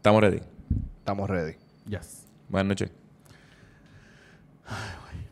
[0.00, 0.40] Estamos ready.
[0.98, 1.56] Estamos ready.
[1.86, 2.26] Yes.
[2.48, 2.90] Buenas noches.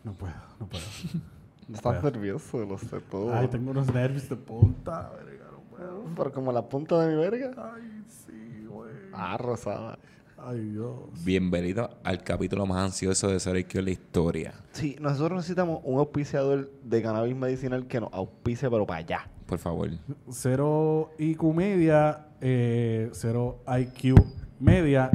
[0.04, 0.84] No puedo, no puedo.
[1.74, 3.34] Estás nervioso, lo sé todo.
[3.34, 6.04] Ay, tengo unos nervios de punta, verga, no puedo.
[6.16, 7.72] Pero como la punta de mi verga.
[7.74, 8.92] Ay, sí, güey.
[9.12, 9.98] Ah, rosada.
[10.40, 10.96] Ay, Dios.
[11.24, 14.54] Bienvenido al capítulo más ansioso de Zero IQ en la historia.
[14.72, 19.28] Sí, nosotros necesitamos un auspiciador de cannabis medicinal que nos auspice, pero para allá.
[19.46, 19.90] Por favor.
[20.30, 24.14] Cero IQ Media, eh, cero IQ
[24.60, 25.10] Media.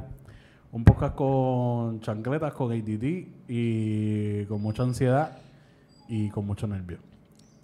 [0.72, 5.38] Un podcast con chancletas, con ADD y con mucha ansiedad
[6.10, 6.98] y con mucho nervio.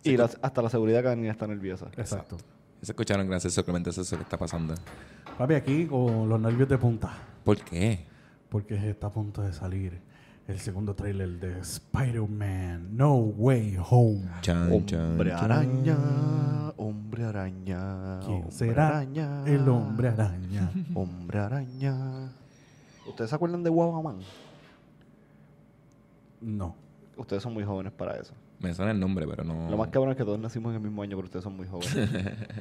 [0.04, 1.88] Y la- hasta la seguridad canina está nerviosa.
[1.98, 2.38] Exacto.
[2.82, 4.76] Se escucharon gracias simplemente eso es lo que está pasando.
[5.38, 7.12] Papi, aquí con los nervios de punta.
[7.50, 8.06] ¿Por qué?
[8.50, 10.00] Porque está a punto de salir
[10.48, 14.30] el segundo trailer de Spider-Man No Way Home.
[14.42, 15.52] Chan, Hombre chan.
[15.52, 15.98] araña,
[16.78, 18.20] hombre araña.
[18.20, 20.72] ¿Quién hombre será araña, el hombre araña?
[20.94, 22.32] Hombre araña.
[23.08, 24.20] ¿Ustedes se acuerdan de Guabaman?
[26.42, 26.76] No.
[27.18, 28.36] Ustedes son muy jóvenes para eso.
[28.60, 29.72] Me suena el nombre, pero no.
[29.72, 31.66] Lo más cabrón es que todos nacimos en el mismo año, pero ustedes son muy
[31.68, 32.12] jóvenes.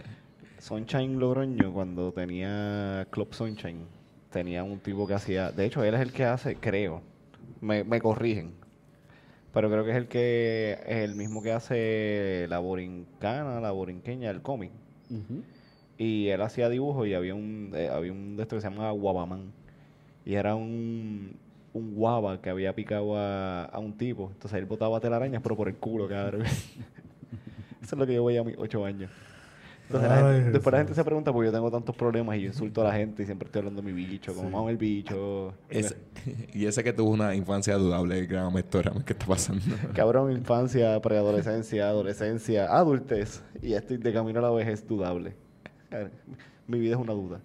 [0.61, 3.98] Sunshine Logroño, cuando tenía Club Sunshine,
[4.31, 5.51] tenía un tipo que hacía.
[5.51, 7.03] De hecho, él es el que hace, creo.
[7.61, 8.53] Me, me corrigen.
[9.53, 14.31] Pero creo que es el que es el mismo que hace la borincana, la borinqueña,
[14.31, 14.71] el cómic.
[15.97, 18.91] Y él hacía dibujos y había un, eh, había un de estos que se llama
[18.91, 19.53] Guabaman.
[20.25, 21.37] Y era un,
[21.73, 24.31] un guava que había picado a, a un tipo.
[24.33, 26.43] Entonces él botaba telarañas, pero por el culo, cabrón.
[27.83, 29.11] Eso es lo que yo voy a mis ocho años.
[29.89, 32.47] Entonces la gente- después la gente se pregunta porque yo tengo tantos problemas y yo
[32.49, 34.53] insulto a la gente y siempre estoy hablando de mi bicho, como Sí.
[34.55, 35.55] mamo el bicho.
[36.55, 39.63] Y ese que tuvo una infancia dudable, gran Héctor, ¿qué está pasando?
[39.95, 43.43] Cabrón, infancia, preadolescencia, adolescencia, adultez.
[43.63, 45.35] Y estoy de camino a la vejez dudable.
[46.67, 47.41] Mi vida es una duda.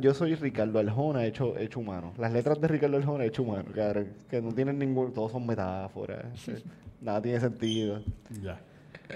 [0.00, 2.12] Yo soy Ricardo Aljona hecho, hecho humano.
[2.18, 4.08] Las letras de Ricardo Aljona hecho humano, cabrón.
[4.28, 5.12] Que no tienen ningún...
[5.14, 6.24] Todos son metáforas.
[7.00, 8.02] Nada tiene sentido.
[8.42, 8.60] Ya.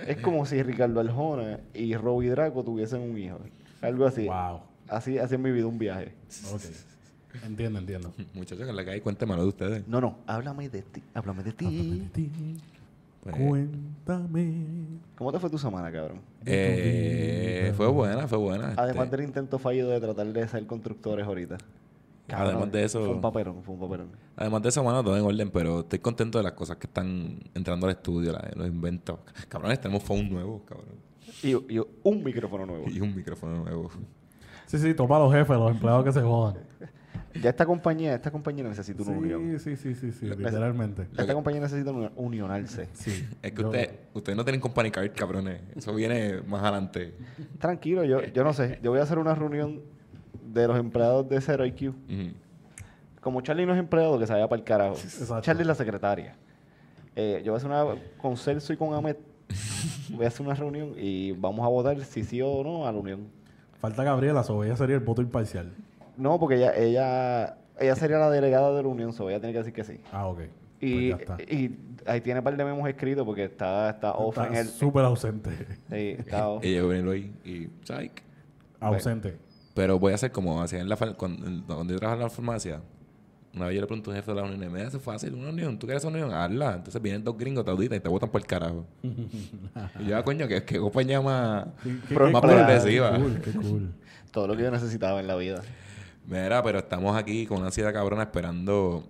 [0.06, 3.38] Es como si Ricardo Aljona y Robbie Draco tuviesen un hijo.
[3.80, 4.26] Algo así.
[4.26, 4.60] Wow.
[4.88, 6.12] Así, así es mi vida un viaje.
[7.44, 8.12] Entiendo, entiendo.
[8.34, 9.88] Muchachos, en la calle, cuéntemelo de ustedes.
[9.88, 10.18] No, no.
[10.26, 11.02] Háblame de ti.
[11.14, 12.10] Háblame de Háblame de ti.
[12.12, 12.30] ti.
[13.22, 14.54] Pues, Cuéntame.
[15.16, 16.20] ¿Cómo te fue tu semana, cabrón?
[16.44, 18.74] eh, fue buena, fue buena.
[18.76, 21.58] Además este, del intento fallido de tratar de ser constructores ahorita.
[22.32, 24.08] Además de eso- Fue un papelón, fue un papelón.
[24.36, 27.38] Además de eso, mano, todo en orden, pero estoy contento de las cosas que están
[27.54, 29.18] entrando al estudio, la- los inventos.
[29.48, 30.96] Cabrones, tenemos phone nuevo, cabrón.
[31.42, 32.84] Y, y un micrófono nuevo.
[32.88, 33.90] Y un micrófono nuevo.
[34.66, 36.56] Sí, sí, toma a los jefes, los empleados que se jodan.
[37.42, 39.58] Ya esta compañía, esta compañía necesita una unión.
[39.58, 41.02] Sí, sí, sí, sí, sí, Lo- literalmente.
[41.18, 42.88] Esta compañía necesita uni- unionarse.
[42.94, 43.26] Sí.
[43.42, 45.60] Es que Yo- usted, ustedes no tienen company card, cabrones.
[45.76, 47.12] Eso viene más adelante.
[47.58, 48.78] Tranquilo, yo, yo no sé.
[48.82, 49.82] Yo voy a hacer una reunión
[50.60, 51.88] de los empleados de Zero IQ.
[51.90, 51.94] Ujú.
[53.20, 54.94] Como Charlie no es empleado, que se vaya para el carajo.
[54.94, 55.40] Exacto.
[55.40, 56.36] Charlie es la secretaria.
[57.16, 59.16] Eh, yo voy a hacer una con Celso y con Ahmed.
[60.10, 62.98] voy a hacer una reunión y vamos a votar si sí o no a la
[62.98, 63.28] unión.
[63.80, 65.72] Falta Gabriela, so ella sería el voto imparcial.
[66.16, 69.58] No, porque ella, ella, ella sería la delegada de la unión, so ella tiene que
[69.58, 70.00] decir que sí.
[70.12, 70.40] Ah, ok.
[70.80, 71.74] Y, pues y
[72.06, 74.68] ahí tiene un par de memos escritos porque está, está off en Está el.
[74.68, 75.50] súper ausente.
[75.90, 76.62] Sí, está off.
[76.64, 77.68] Ella viene hoy y...
[77.84, 78.22] psych.
[78.80, 79.36] ausente.
[79.76, 81.46] Pero voy a hacer como hacía en la cuando,
[81.84, 82.80] yo trabajaba en la farmacia.
[83.54, 85.50] Una vez yo le pregunto a un jefe de la unión, me hace fácil una
[85.50, 86.32] unión, ¿tú quieres una unión?
[86.34, 86.74] Hazla.
[86.74, 88.84] Entonces vienen dos gringos, te auditan y te botan por el carajo.
[90.00, 93.12] y yo, ah, coño, que, que compañía más, Qué- qué- qué más progresiva.
[93.12, 93.94] Qué cool, qué cool.
[94.32, 95.62] Todo lo que yo necesitaba en la vida.
[96.26, 99.04] Mira, pero estamos aquí con una ansiedad cabrona esperando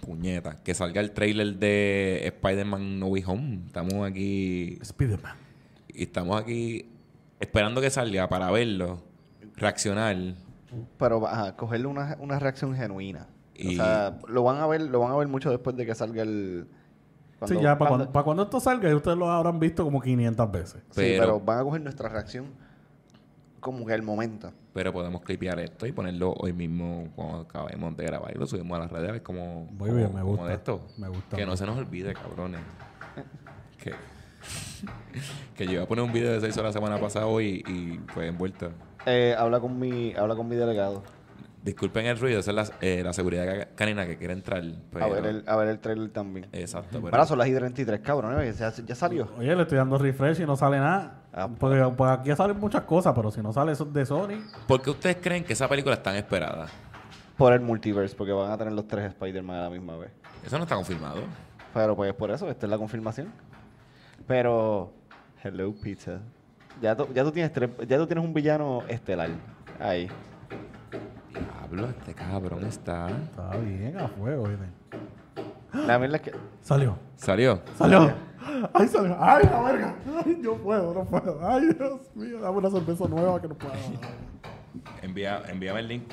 [0.00, 3.60] puñeta, que salga el trailer de Spider-Man No Way Home.
[3.66, 5.36] Estamos aquí Spiderman.
[5.88, 6.86] y estamos aquí
[7.40, 9.02] esperando que salga para verlo,
[9.56, 10.16] reaccionar.
[10.98, 13.26] Pero ajá, cogerle una, una reacción genuina.
[13.58, 16.22] O sea, lo van a ver, lo van a ver mucho después de que salga
[16.22, 16.68] el.
[17.46, 20.82] Sí, ya para cuando, para cuando esto salga, ustedes lo habrán visto como 500 veces.
[20.90, 22.46] Sí, Pero- van a coger nuestra reacción
[23.60, 24.52] como que el momento.
[24.72, 28.76] Pero podemos clipear esto y ponerlo hoy mismo cuando acabemos de grabar y lo subimos
[28.76, 30.46] a las redes a ver cómo, Muy cómo- bien, me cómo gusta.
[30.48, 30.86] de esto.
[30.98, 32.60] Me gusta Que no se nos olvide, cabrones.
[33.82, 33.92] que,
[35.56, 38.00] que yo iba a poner un video de 6 horas la semana pasada hoy y
[38.12, 38.70] fue envuelto.
[39.06, 41.02] Eh, habla con mi, habla con mi delegado.
[41.62, 44.62] Disculpen el ruido, esa es la, eh, la seguridad ca- canina que quiere entrar.
[45.00, 46.46] A ver el, a ver el trailer también.
[46.52, 48.40] Exacto, pero- Ahora son las I-33, cabrón.
[48.40, 48.52] ¿eh?
[48.56, 49.28] Ya, ya salió.
[49.36, 51.22] Oye, le estoy dando refresh y no sale nada.
[51.32, 54.38] Ah, Porque pues, aquí salen muchas cosas, pero si no sale eso de Sony,
[54.68, 56.66] ¿Por qué ustedes creen que esa película es tan esperada?
[57.36, 60.10] Por el multiverse, porque van a tener los tres Spider-Man a la misma vez.
[60.44, 61.20] Eso no está confirmado.
[61.74, 63.32] Pero pues por eso, esta es la confirmación.
[64.26, 64.92] Pero,
[65.42, 66.20] hello pizza.
[66.80, 69.30] Ya tú, ya tú tienes tres- ya tú tienes un villano estelar.
[69.80, 70.08] Ahí.
[71.32, 73.08] Diablo, este cabrón está.
[73.08, 74.66] Está bien a fuego, ¿viste?
[75.86, 76.98] La verdad es que Salió.
[77.16, 77.60] ¿Salió?
[77.76, 78.12] Salió.
[78.72, 79.16] Ay, salió.
[79.20, 79.94] Ay, la verga.
[80.24, 81.38] Ay, yo puedo, no puedo.
[81.46, 83.74] Ay, Dios mío, dame una cerveza nueva que no puedo.
[85.02, 86.04] Envía, envíame el link.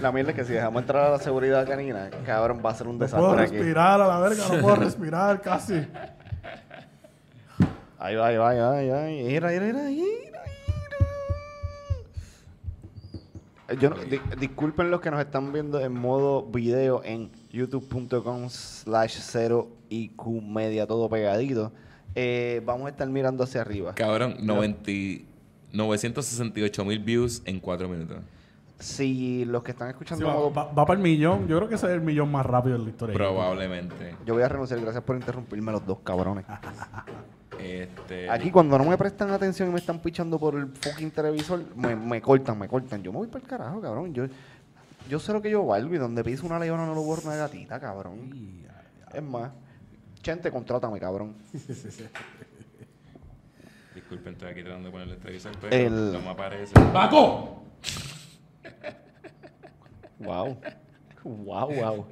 [0.00, 2.86] La mierda es que si dejamos entrar a la seguridad canina, cabrón, va a ser
[2.88, 3.56] un No puedo desastre aquí.
[3.56, 5.86] respirar a la verga, no puedo respirar casi.
[7.98, 9.02] Ahí va, ahí va, ahí va, ahí va.
[9.06, 10.38] Mira, mira, mira, mira, mira.
[13.80, 19.18] Yo no- di- disculpen los que nos están viendo en modo video en youtube.com slash
[19.20, 21.72] 0 IQ media todo pegadito.
[22.14, 23.94] Eh, vamos a estar mirando hacia arriba.
[23.94, 24.90] Cabrón, 90,
[25.72, 28.18] 968 mil views en 4 minutos.
[28.78, 30.52] Si los que están Sí, escuchando va, modo...
[30.54, 31.48] va- va para el millón.
[31.48, 33.14] Yo creo que ese es el millón más rápido de la historia.
[33.14, 34.14] Probablemente.
[34.24, 36.44] Yo voy a renunciar, gracias por interrumpirme los dos cabrones.
[37.60, 41.60] Este, Aquí cuando no me prestan atención y me están pichando por el fucking televisor,
[41.74, 43.02] me, me cortan, me cortan.
[43.02, 44.14] Yo me voy para el carajo, cabrón.
[44.14, 44.26] Yo,
[45.08, 47.34] yo sé lo que yo valgo y donde piso una leona no lo borro una
[47.34, 48.30] gatita, cabrón.
[49.12, 49.50] Es más,
[50.22, 51.34] Chente, contrátame, cabrón.
[53.94, 56.74] Disculpen, estoy aquí tratando de ponerle el televisor, pero El- no me aparece.
[56.92, 57.62] ¡Paco!
[60.20, 60.56] Wow.
[61.24, 62.06] Wow, wow.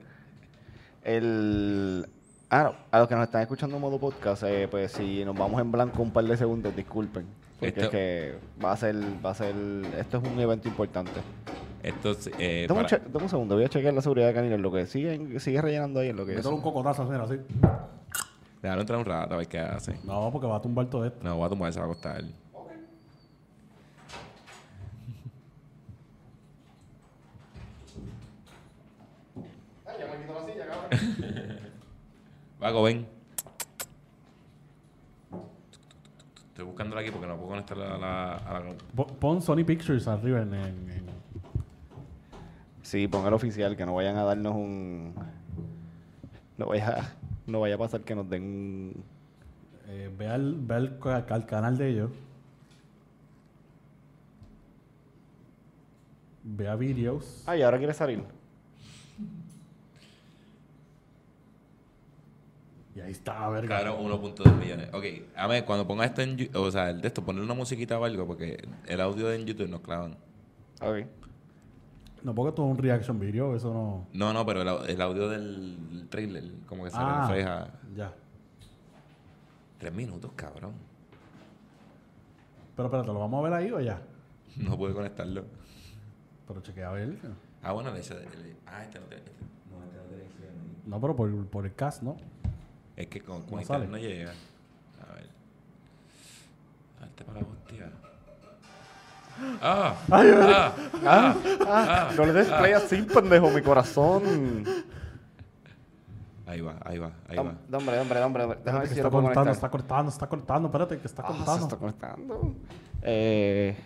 [1.05, 2.07] El...
[2.51, 5.37] Ah, no, a los que nos están escuchando en modo podcast, eh, pues si nos
[5.37, 7.27] vamos en blanco un par de segundos, disculpen.
[7.59, 8.95] Porque Esto- es que va a ser,
[9.25, 9.55] va a ser,
[9.99, 11.21] esto es un evento importante.
[11.83, 14.71] Esto es, eh, Dame un, para- segundo, voy a chequear la seguridad canina en lo
[14.73, 17.41] que sigue, sigue rellenando ahí en lo que Métele un cocotazo así, así.
[18.63, 19.99] Déjalo entrar un rato a ver qué hace.
[20.05, 21.19] No, porque va a tumbar todo esto.
[21.23, 22.23] No, voy a tomar, se va a costar.
[32.67, 33.07] Vago, ven.
[36.49, 38.35] Estoy buscándola aquí porque no puedo conectarla a la...
[38.39, 38.75] A la...
[38.97, 41.07] Po- Pon Sony Pictures arriba en, en- en-
[42.83, 45.15] Sí, pon el oficial, que no vayan a darnos un...
[46.59, 47.15] No vaya,
[47.47, 49.05] no vaya a pasar que nos den un...
[49.87, 52.11] eh, ve al, ve al, ca- al canal de ellos.
[56.43, 57.45] Ve a videos.
[57.47, 58.25] Ay, ahora quiere salir.
[62.97, 63.69] Y ahí está, verga.
[63.81, 64.89] Claro, 1.2 millones.
[64.95, 65.05] Ok,
[65.37, 66.49] a ver, cuando ponga esto en...
[66.55, 69.69] O sea, el de esto, ponerle una musiquita o algo porque el audio en YouTube
[69.69, 70.17] nos clavan.
[70.81, 71.07] Ok.
[72.23, 74.07] No, porque esto es un reaction video, eso no.
[74.15, 77.69] No, no, pero el, el audio del trailer, como que se Ah, refleja.
[77.95, 78.13] ya.
[79.79, 80.73] Tres minutos, cabrón.
[82.75, 84.01] Pero espérate, ¿lo vamos a ver ahí o ya?
[84.57, 85.45] No pude conectarlo.
[86.49, 87.17] Pero chequea a ver.
[87.63, 88.15] Ah, bueno, le eché.
[88.15, 89.23] le- ah, este no tiene.
[89.25, 90.55] Este, no, este no tiene acción.
[90.87, 92.17] No, pero por, por el cast, ¿no?
[92.97, 94.31] Es que con, con internet no llega.
[94.31, 95.29] A ver.
[97.01, 97.91] Darte para la hostia.
[99.61, 99.95] ¡Ah!
[100.11, 100.73] Ay, ¡Ah!
[101.05, 101.37] ¡Ah!
[101.69, 104.65] Ah, no le des play así, pendejo, mi corazón.
[106.47, 107.43] Ahí va, ahí va, ahí va.
[107.43, 108.59] Hombre, hombre, hombre, hombre.
[108.65, 109.49] Déjame ver que si está cortando, conectar.
[109.55, 110.69] está cortando, está cortando.
[110.69, 111.65] Espérate, que está Ah, se cortando.
[111.65, 112.55] está conectando.
[113.03, 113.77] Eh,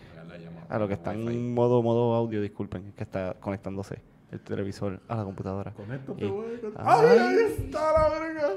[0.68, 4.00] a lo que está en modo, modo audio, disculpen, es que está conectándose
[4.30, 5.72] el televisor a la computadora.
[5.72, 6.60] Conéctate, Y- güey.
[6.60, 7.06] con- Ay.
[7.08, 8.48] ¡Ay, ahí está la verga!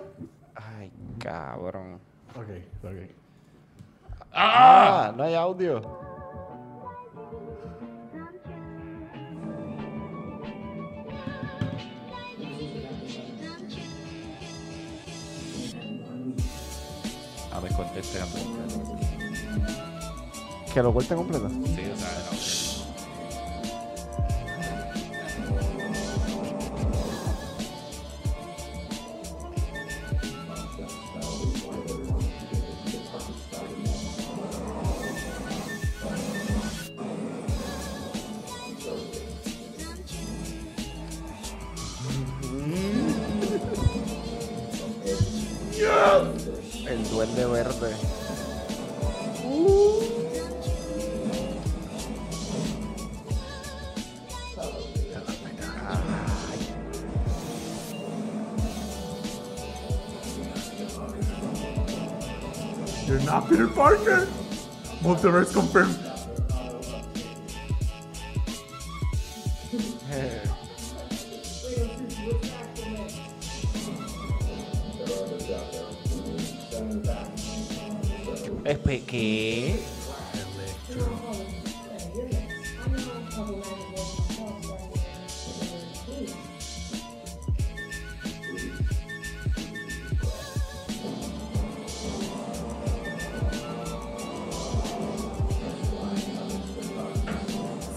[0.55, 1.99] Ay, cabrón.
[2.35, 2.49] Ok,
[2.83, 3.09] ok.
[4.33, 5.81] Ah, no hay audio.
[17.51, 18.19] A ver, conteste.
[20.73, 21.49] Que lo corte completo.
[21.49, 22.27] Sí, o sea, el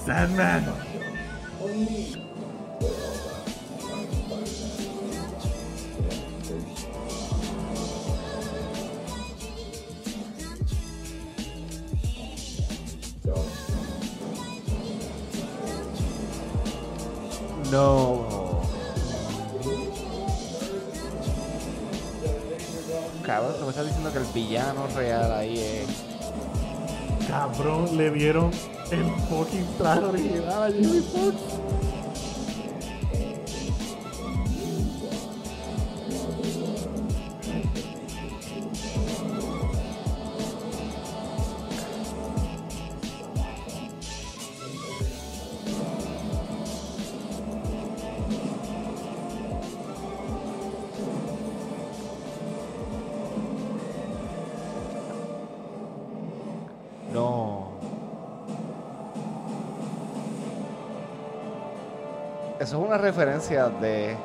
[0.07, 0.65] Sandman.
[17.73, 18.63] No.
[23.25, 27.27] Cabrón, tú me estás diciendo que el villano real ahí es.
[27.27, 28.53] Cabrón, le dieron
[28.91, 31.03] el fucking traje original a Jimmy.
[63.49, 64.17] De.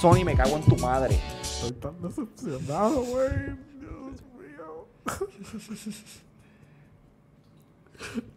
[0.00, 1.18] Sony, me cago en tu madre.
[1.42, 3.28] Estoy tan decepcionado, güey.
[3.80, 4.86] Dios mío.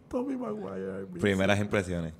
[0.08, 1.06] Tommy Maguire.
[1.12, 2.12] mi- Primeras impresiones.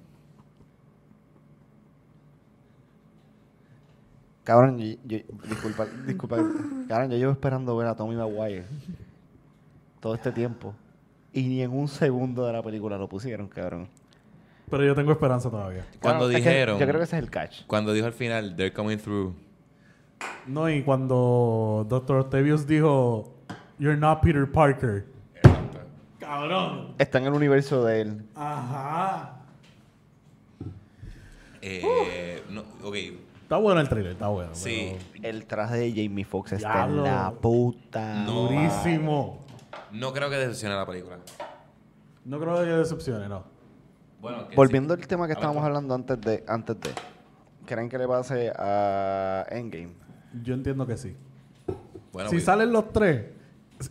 [4.44, 5.18] Cabrón, yo, yo-
[5.48, 6.36] disculpa, disculpa.
[6.88, 8.64] Cabrón, yo llevo esperando ver a Tommy Maguire
[10.00, 10.74] todo este tiempo.
[11.32, 13.88] Y ni en un segundo de la película lo pusieron, cabrón.
[14.70, 15.84] Pero yo tengo esperanza todavía.
[16.00, 17.62] Cuando Cabrón, es que dijeron, yo creo que ese es el catch.
[17.66, 19.34] cuando dijo al final, they're coming through.
[20.46, 22.16] No, y cuando Dr.
[22.18, 23.34] Octavius dijo,
[23.78, 25.06] You're not Peter Parker.
[26.18, 26.94] Cabrón.
[26.98, 28.22] Está en el universo de él.
[28.34, 29.38] Ajá.
[31.60, 32.96] Eh, no, ok,
[33.52, 34.54] Está bueno el trailer, está bueno.
[34.54, 34.96] Sí.
[35.22, 37.04] El traje de Jamie Fox está Diablo.
[37.04, 38.24] en la puta.
[38.24, 38.48] No.
[38.48, 39.44] Durísimo.
[39.90, 41.18] no creo que decepcione la película.
[42.24, 43.44] No creo que decepcione, no.
[44.22, 45.02] Bueno, que Volviendo sí.
[45.02, 46.92] al tema que A ver, estábamos hablando antes de, antes de.
[47.66, 49.92] ¿Creen que le pase a Endgame?
[50.42, 51.14] Yo entiendo que sí.
[52.10, 53.32] Bueno, si pues, salen los tres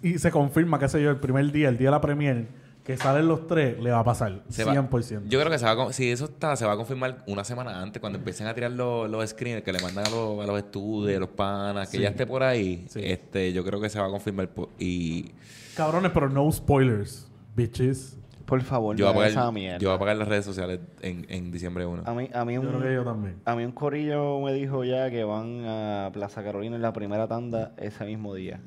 [0.01, 2.48] y se confirma, qué sé yo, el primer día, el día de la premier,
[2.83, 4.41] que salen los tres, le va a pasar.
[4.50, 5.23] se va- 100%.
[5.29, 7.81] Yo creo que se va a, si eso está, se va a confirmar una semana
[7.81, 10.57] antes, cuando empiecen a tirar los, los screeners que le mandan a los, a los
[10.57, 12.03] estudios, los panas, que Sí.
[12.03, 12.85] ya esté por ahí.
[12.89, 13.01] Sí.
[13.03, 14.50] Este, yo creo que se va a confirmar.
[14.79, 15.31] y
[15.75, 18.17] Cabrones, pero no spoilers, bitches.
[18.45, 19.77] Por favor, yo no voy, a hagan esa apagar, mierda.
[19.79, 22.03] yo voy a apagar las redes sociales en, en diciembre 1.
[22.05, 23.38] A mí, a mí Yo creo que yo también.
[23.45, 27.29] A mí un corillo me dijo ya que van a Plaza Carolina en la primera
[27.29, 28.59] tanda ese mismo día.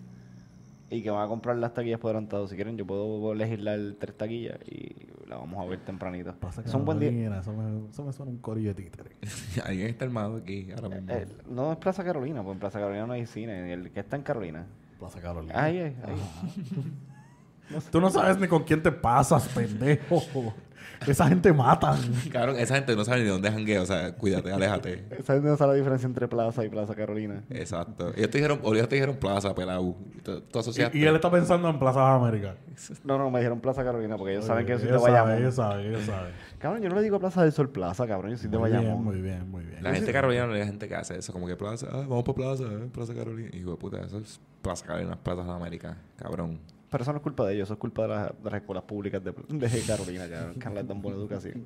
[0.95, 2.47] Y que van a comprar las taquillas por adelantado.
[2.47, 4.95] Si quieren, yo puedo legislar tres taquillas y
[5.29, 6.33] la vamos a ver tempranito.
[6.37, 7.11] Pasa es un buen día.
[7.11, 9.17] Carolina, Eso me, eso me suena un corillo de títere.
[9.65, 11.13] Alguien está armado aquí ahora mismo.
[11.13, 13.73] Eh, no es Plaza Carolina, pues en Plaza Carolina no hay cine.
[13.73, 14.67] El que está en Carolina.
[15.01, 15.65] Plaza Carolina.
[15.65, 16.15] Ahí es, ahí.
[17.91, 20.23] Tú no sabes ni con quién te pasas, pendejo.
[21.07, 21.99] Esa gente matan.
[22.31, 23.83] Cabrón, esa gente no sabe ni dónde janguea.
[23.83, 25.05] O sea, cuídate, aléjate.
[25.25, 27.43] ¿Sabes dónde está la diferencia entre Plaza y Plaza Carolina?
[27.51, 28.13] Exacto.
[28.17, 29.97] Ellos te dijeron, ellos te dijeron plaza, pelau.
[30.23, 30.97] Tú, tú asociaste.
[30.97, 32.57] Y, y él está pensando en Plaza América.
[33.05, 35.33] No, no, me dijeron Plaza Carolina porque ellos saben que yo soy de Bayamón.
[35.35, 36.33] ellos saben, ellos saben.
[36.59, 38.33] Cabrón, yo no le digo Plaza del Sol Plaza, cabrón.
[38.33, 39.05] Yo soy de Muy Bayamón.
[39.05, 39.83] muy bien, muy bien.
[39.83, 42.37] La gente carolina no es gente que hace eso, como que plaza, ah, vamos para
[42.37, 43.51] plaza, eh, plaza Carolina.
[43.53, 46.59] Y de puta, eso es plaza Carolina, plaza de América, cabrón.
[46.91, 48.85] Pero eso no es culpa de ellos, eso es culpa de, las- de las escuelas
[48.85, 51.65] públicas de, de Carolina, cabrón, que no les dan buena educación.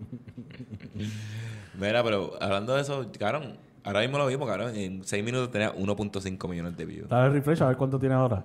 [1.78, 5.74] Mira, pero hablando de eso, cabrón, ahora mismo lo vimos, cabrón, en 6 minutos tenía
[5.74, 7.08] 1.5 millones de views.
[7.08, 8.44] Dale refresh a ver cuánto tiene ahora.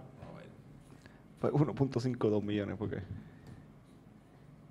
[1.39, 2.97] Fue 1.52 millones, porque.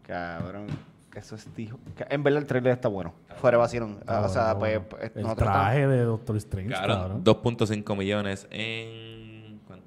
[0.06, 0.66] Cabrón,
[1.14, 1.78] eso es tío.
[2.11, 3.14] En verdad el trailer está bueno.
[3.37, 3.99] Fuera vacilón.
[4.06, 4.78] Ah, o sea, pues.
[4.80, 4.87] bueno.
[4.88, 7.25] pues, El traje de Doctor Strange, Cabrón, cabrón.
[7.25, 9.12] 2.5 millones en...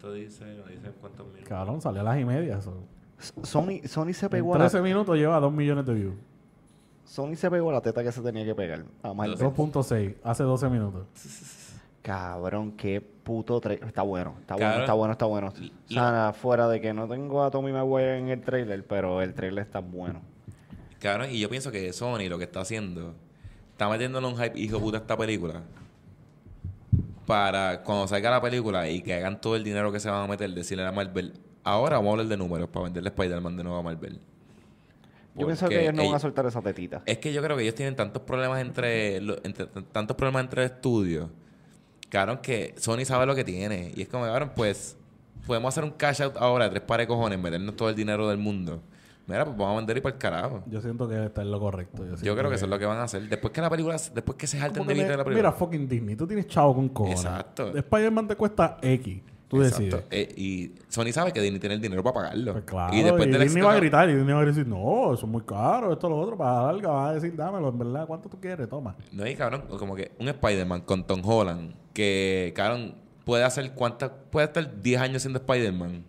[0.06, 0.46] ¿Cuánto dice?
[0.46, 1.44] No dice cuántos mil.
[1.46, 2.60] Cabrón, salió a las y media.
[2.60, 2.84] estamos-
[3.42, 6.14] Sony, Sony se En pegó a la, 13 minutos lleva 2 millones de views.
[7.06, 8.86] Sony se pegó a la teta que se tenía que pegar.
[9.02, 9.36] A Marvel.
[9.40, 11.08] 2.6, hace 12 minutos.
[12.04, 13.88] Cabrón, qué puto trailer.
[13.88, 15.48] Está bueno, está bueno, está bueno, está bueno.
[15.48, 19.34] O sea, fuera de que no tengo a Tommy Maguire en el trailer, pero el
[19.34, 20.22] trailer está bueno.
[21.00, 23.16] Cabrón, y yo pienso que Sony lo que está haciendo,
[23.72, 25.64] está metiéndole un hype hijo puta a esta película.
[27.26, 30.28] Para cuando salga la película y que hagan todo el dinero que se van a
[30.28, 33.80] meter, decirle a Marvel, ahora vamos a hablar de números para venderle Spider-Man de nuevo
[33.80, 34.20] a Marvel.
[35.38, 37.02] Yo pienso que ellos no van a soltar esa tetita.
[37.06, 41.30] Es que yo creo que ellos tienen tantos problemas entre, entre- tantos problemas entre estudios.
[42.10, 43.92] Cabrón, que Sony sabe lo que tiene.
[43.96, 44.96] Y es como, cabrón, pues,
[45.46, 48.38] podemos hacer un cash out ahora tres pares de cojones, meternos todo el dinero del
[48.38, 48.82] mundo.
[49.28, 50.64] Mira, pues vamos a vender y para el carajo.
[50.68, 52.04] Yo siento que está en lo correcto.
[52.22, 53.28] Yo creo que eso es lo que van a hacer.
[53.28, 55.50] Después que la película, después que se jalten de vista de la película.
[55.50, 56.16] Mira, fucking Disney.
[56.16, 57.24] Tú tienes chavo con cojones.
[57.24, 57.76] Exacto.
[57.76, 59.22] Spider-Man te cuesta X.
[59.48, 59.84] Tú Exacto.
[59.84, 60.04] decides.
[60.12, 62.52] Eh, y Sony sabe que Disney tiene el dinero para pagarlo.
[62.54, 62.94] Pues claro.
[62.96, 64.10] Y, y después del Disney va a gritar.
[64.10, 65.92] Y Disney va a decir, no, eso es muy caro.
[65.92, 66.38] Esto, lo otro.
[66.38, 67.70] Para larga va a decir, dámelo.
[67.70, 68.68] En verdad, ¿cuánto tú quieres?
[68.70, 68.96] Toma.
[69.12, 74.12] No, y cabrón, como que un Spider-Man con Tom Holland, que, cabrón, puede hacer cuántas,
[74.30, 76.04] puede estar 10 años siendo Spider-Man.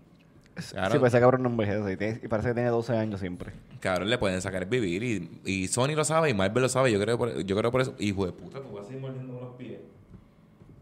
[0.58, 3.52] Sí, pues ese cabrón no envejece y, tiene- y parece que tiene 12 años siempre.
[3.80, 6.90] cabrón, le pueden sacar el vivir y, y Sony lo sabe y Marvel lo sabe.
[6.90, 7.94] Yo creo por, yo creo por eso.
[7.98, 9.80] Hijo de puta, tú vas a seguir mordiendo los pies.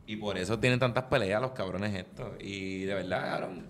[0.07, 2.29] Y por eso tienen tantas peleas los cabrones estos.
[2.41, 3.65] Y de verdad, cabrón.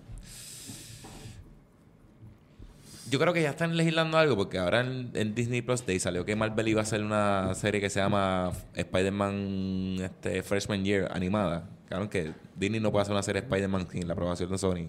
[3.09, 6.25] Yo creo que ya están legislando algo porque ahora en, en Disney Plus Day salió
[6.25, 11.69] que Marvel iba a hacer una serie que se llama Spider-Man este, Freshman Year animada.
[11.87, 14.87] Claro que Disney no puede hacer una serie de Spider-Man sin la aprobación de Sony.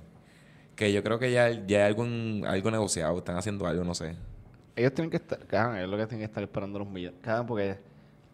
[0.76, 3.94] Que yo creo que ya, ya hay algo, en- algo negociado, están haciendo algo, no
[3.94, 4.14] sé.
[4.76, 7.18] Ellos tienen que estar, cabrón, es lo que tienen que estar esperando los millones.
[7.22, 7.78] Cabrón, porque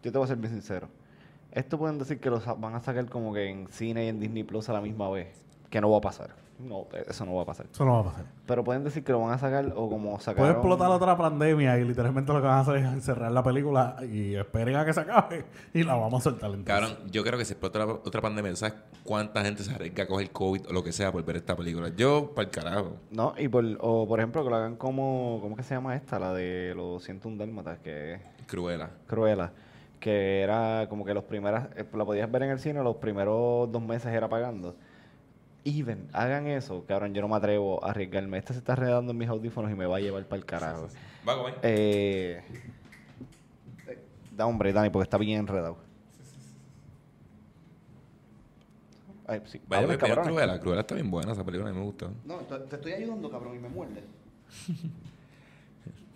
[0.03, 0.89] yo te voy a ser bien sincero.
[1.53, 4.19] Esto pueden decir que lo sa- van a sacar como que en cine y en
[4.19, 5.27] Disney Plus a la misma vez.
[5.69, 6.31] Que no va a pasar.
[6.59, 7.65] No, eso no va a pasar.
[7.71, 8.25] Eso no va a pasar.
[8.45, 10.37] Pero pueden decir que lo van a sacar o como sacar.
[10.37, 13.97] Puede explotar otra pandemia y literalmente lo que van a hacer es encerrar la película
[14.09, 16.65] y esperen a que se acabe y la vamos a soltar entonces.
[16.91, 20.07] Cabrón, yo creo que si explota otra pandemia, ¿tú ¿sabes cuánta gente se arriesga a
[20.07, 21.89] coger COVID o lo que sea por ver esta película?
[21.89, 22.97] Yo, para el carajo.
[23.11, 25.39] No, y por, o por ejemplo que lo hagan como.
[25.41, 26.19] ¿Cómo que se llama esta?
[26.19, 28.89] La de los 101 Dálmatas, que es Cruela.
[29.07, 29.51] Cruella.
[29.99, 31.67] Que era como que los primeras.
[31.75, 34.75] eh, la podías ver en el cine, los primeros dos meses era pagando.
[35.65, 38.37] Even, hagan eso, cabrón, yo no me atrevo a arriesgarme.
[38.37, 40.87] Este se está redando en mis audífonos y me va a llevar para el carajo.
[41.27, 41.53] Va, güey.
[41.61, 42.43] Eh,
[43.87, 43.99] eh,
[44.35, 45.77] da hombre, Dani, porque está bien enredado.
[49.25, 49.61] Ay, sí.
[49.67, 50.25] Vaya, habla, a cabrón.
[50.25, 50.59] Cruella.
[50.59, 52.11] Cruella está bien buena, esa película a mí me gustó.
[52.25, 54.03] No, te te estoy ayudando, cabrón, y me muerde.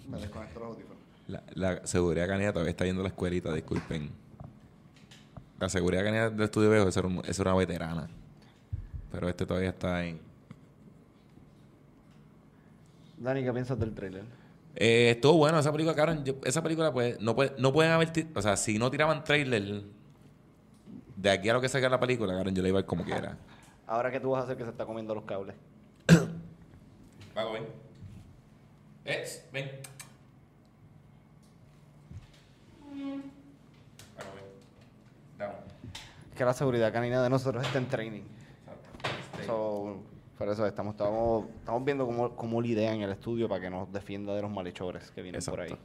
[0.09, 0.97] me desconecto los audífonos.
[1.27, 4.11] La, la seguridad canina todavía está yendo a la escuelita, disculpen.
[5.59, 8.07] La seguridad canina del estudio viejo, esa era, un- esa era una veterana.
[9.11, 10.19] Pero este todavía está en...
[13.17, 14.23] Dani, ¿qué piensas del trailer?
[14.75, 16.23] Eh, estuvo bueno esa película, cabrón.
[16.23, 18.11] Yo- esa película, pues, no, puede, no pueden haber...
[18.11, 19.81] ti- O sea, si no tiraban trailer
[21.15, 23.03] de aquí a lo que saca la película, cabrón, yo la iba a ver como
[23.03, 23.37] quiera.
[23.87, 25.55] Ahora que tú vas a hacer que se está comiendo los cables.
[27.35, 27.65] Vago, ven.
[29.05, 29.71] Eh, ven.
[34.17, 34.43] Vago, ven.
[35.39, 35.53] Dame.
[36.35, 38.23] Que la seguridad canina de nosotros está en training.
[39.45, 39.97] So,
[40.37, 44.33] por eso estamos, estamos, estamos viendo cómo, cómo lidean el estudio para que nos defienda
[44.35, 45.75] de los malhechores que vienen por ahí.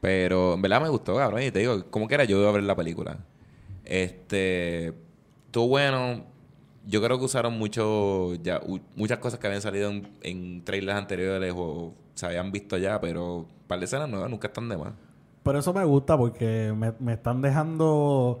[0.00, 1.42] Pero en verdad me gustó, cabrón.
[1.42, 3.18] Y te digo, como que era yo iba a ver la película.
[3.84, 4.88] Este.
[5.46, 6.24] Estuvo bueno.
[6.86, 8.34] Yo creo que usaron mucho.
[8.42, 12.76] Ya, u- muchas cosas que habían salido en, en trailers anteriores o se habían visto
[12.78, 14.92] ya, pero un par de escenas nuevas nunca están de más.
[15.42, 18.40] Pero eso me gusta porque me, me están dejando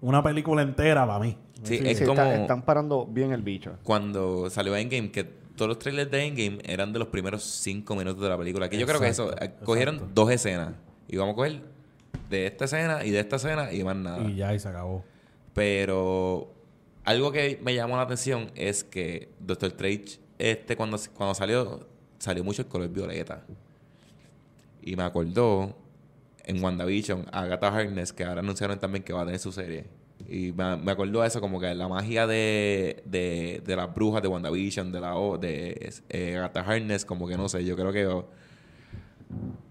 [0.00, 1.36] una película entera para mí.
[1.62, 3.76] Sí, Sí, es sí, como está- están parando bien el bicho.
[3.84, 8.20] cuando salió Endgame, que todos los trailers de Endgame eran de los primeros cinco minutos
[8.22, 8.68] de la película.
[8.68, 10.74] Que yo creo que eso, Exacto, eh, cogieron dos escenas.
[11.08, 11.60] Y vamos a coger
[12.30, 14.22] de esta escena y de esta escena y más nada.
[14.28, 15.04] Y ya, y se acabó.
[15.52, 16.52] Pero
[17.04, 21.86] algo que me llamó la atención es que Doctor Strange, este, cuando, cuando salió,
[22.18, 23.44] salió mucho el color violeta.
[24.82, 25.76] Y me acordó
[26.44, 29.84] en WandaVision a Agatha Harkness, que ahora anunciaron también que va a tener su serie.
[30.28, 34.22] Y me, me acordó a eso, como que la magia de, de, de las brujas
[34.22, 37.92] de WandaVision, de la o- de eh, Agatha Harkness, como que no sé, yo creo
[37.92, 38.26] que oh,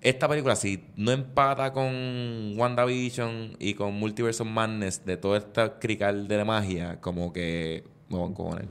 [0.01, 5.71] esta película, si no empata con WandaVision y con Multiverse of Madness de todo este
[5.79, 8.65] crical de la magia, como que me van a encojonar.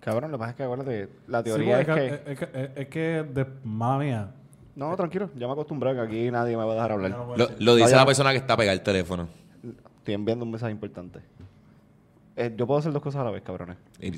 [0.00, 2.06] Cabrón, lo que pasa es que acuérdate, la Sí, teoría es que...
[2.32, 4.30] es que, es- es que de, mala mía.
[4.74, 7.10] No, tranquilo, ya me acostumbré que aquí nadie me va a dejar hablar.
[7.10, 9.28] No Lo, dice No, la persona que está pegada al teléfono.
[10.08, 11.20] Estoy enviando un mensaje importante.
[12.34, 13.76] Eh, yo puedo hacer dos cosas a la vez, cabrones.
[14.00, 14.10] Y-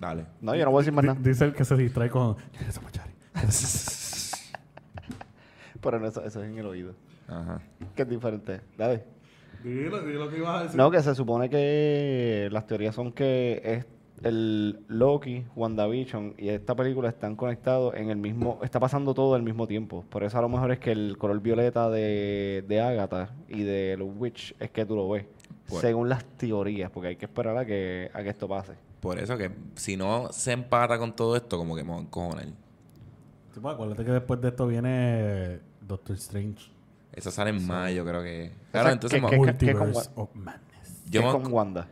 [0.00, 0.24] dale.
[0.40, 1.18] No, yo no voy a decir más nada.
[1.20, 2.36] Dice el que se distrae con.
[5.82, 6.94] Pero no, eso, eso es en el oído.
[7.28, 7.60] Ajá.
[7.94, 8.62] Que es diferente.
[8.78, 9.04] Dale.
[9.62, 10.76] Dilo, dilo que ibas a decir.
[10.78, 13.84] No, que se supone que las teorías son que es
[14.22, 19.42] el Loki, WandaVision y esta película están conectados en el mismo, está pasando todo al
[19.42, 20.04] mismo tiempo.
[20.08, 23.96] Por eso a lo mejor es que el color violeta de, de Agatha y de
[23.98, 25.26] los Witch es que tú lo ves.
[25.68, 25.80] Bueno.
[25.80, 28.72] Según las teorías, porque hay que esperar a que, a que esto pase.
[29.00, 32.46] Por eso que si no se empata con todo esto, como que me encojonar.
[33.52, 36.70] Sí, pues, acuérdate que después de esto viene Doctor Strange.
[37.12, 38.52] Eso sale en mayo, creo que.
[38.70, 41.04] Claro, sea, entonces que- me- que- con- of Madness.
[41.06, 41.88] yo, ¿Qué me, es con Wanda.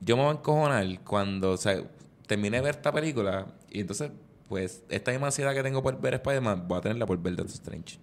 [0.00, 1.82] Yo me voy a encojonar cuando o sea,
[2.26, 4.10] terminé de ver esta película y entonces
[4.48, 7.54] pues esta misma ansiedad que tengo por ver Spider-Man, voy a tenerla por ver Doctor
[7.54, 7.98] Strange.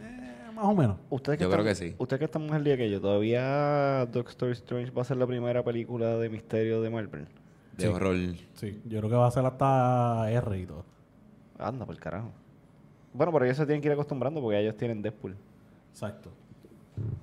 [0.00, 0.96] Eh, más o menos.
[1.08, 1.94] Ustedes que Yo están, creo que sí.
[1.98, 5.26] Ustedes que están más al día que yo, ¿todavía Doctor Strange va a ser la
[5.26, 7.26] primera película de misterio de Marvel?
[7.76, 7.86] De Sí.
[7.86, 8.16] horror.
[8.54, 10.84] Sí, yo creo que va a ser hasta R y todo.
[11.58, 12.30] Anda, por carajo.
[13.14, 15.36] Bueno, pero ellos se tienen que ir acostumbrando porque ellos tienen Deadpool.
[15.92, 16.30] Exacto.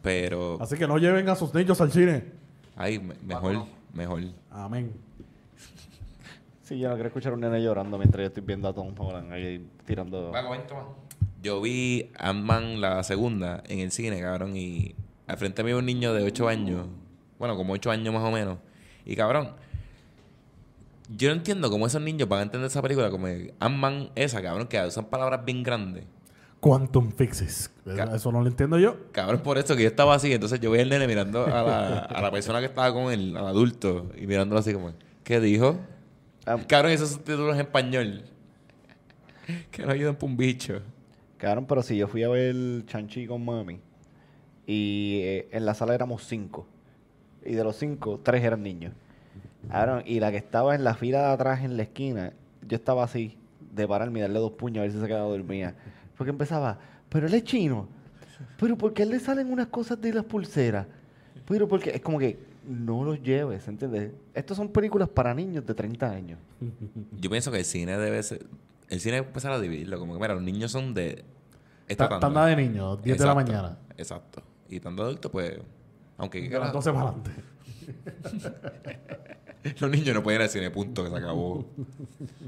[0.02, 2.24] Pero, Así que no lleven a sus niños al cine.
[2.78, 4.22] Ay, me- mejor, mejor.
[4.52, 4.94] Amén.
[6.64, 8.94] Sí, yo no quiero escuchar a un nene llorando mientras yo estoy viendo a Tom
[8.98, 10.32] Holland ahí tirando...
[11.42, 14.96] Yo vi Ant-Man la segunda en el cine, cabrón, y
[15.28, 16.88] al frente me un niño de 8 años,
[17.40, 18.58] bueno, como 8 años más o menos,
[19.06, 19.52] y cabrón,
[21.10, 23.28] yo no entiendo cómo esos niños van a entender esa película como
[23.60, 26.04] Ant-Man esa, cabrón, que usan palabras bien grandes.
[26.60, 27.70] Quantum Fixes.
[27.96, 28.98] Ca- Eso no lo entiendo yo.
[29.12, 31.98] Cabrón, por eso que yo estaba así, entonces yo vi al nene mirando a la,
[32.00, 34.92] a la persona que estaba con él, al adulto, y mirándolo así como,
[35.24, 35.78] ¿qué dijo?
[36.46, 38.24] Ah, Cabrón, esos subtítulos en español.
[39.72, 40.82] Que no ayudan para un bicho.
[41.38, 42.56] Cabrón, pero si yo fui a ver
[42.88, 43.80] Chanchi con mami
[44.66, 46.68] y eh, en la sala éramos cinco.
[47.46, 48.94] Y de los cinco, tres eran niños.
[49.70, 52.34] Cabrón, y la que estaba en la fila de atrás en la esquina,
[52.68, 53.38] yo estaba así,
[53.74, 55.76] de pararme y darle dos puños a ver si se quedaba dormida.
[56.18, 57.88] Porque empezaba, pero él es chino.
[58.60, 60.86] Pero ¿por qué a él le salen unas cosas de las pulseras?
[61.48, 64.12] Pero porque es como que no los lleves, ¿entiendes?
[64.34, 66.40] Estas son películas para niños de 30 años.
[67.20, 68.46] Yo pienso que el cine debe ser.
[68.90, 70.00] El cine debe empezar a dividirlo.
[70.00, 71.24] Como que, mira, los niños son de.
[71.88, 72.28] Esta Ta- tanda.
[72.28, 73.78] Tanda de niños, 10 de la mañana.
[73.98, 74.44] Exacto.
[74.70, 75.58] Y tanto adultos, pues.
[76.18, 76.50] Aunque.
[76.50, 76.72] ¿qué De?
[76.72, 77.32] 12 para adelante.
[79.80, 81.66] Los niños no pueden ir al cine, punto, que se acabó.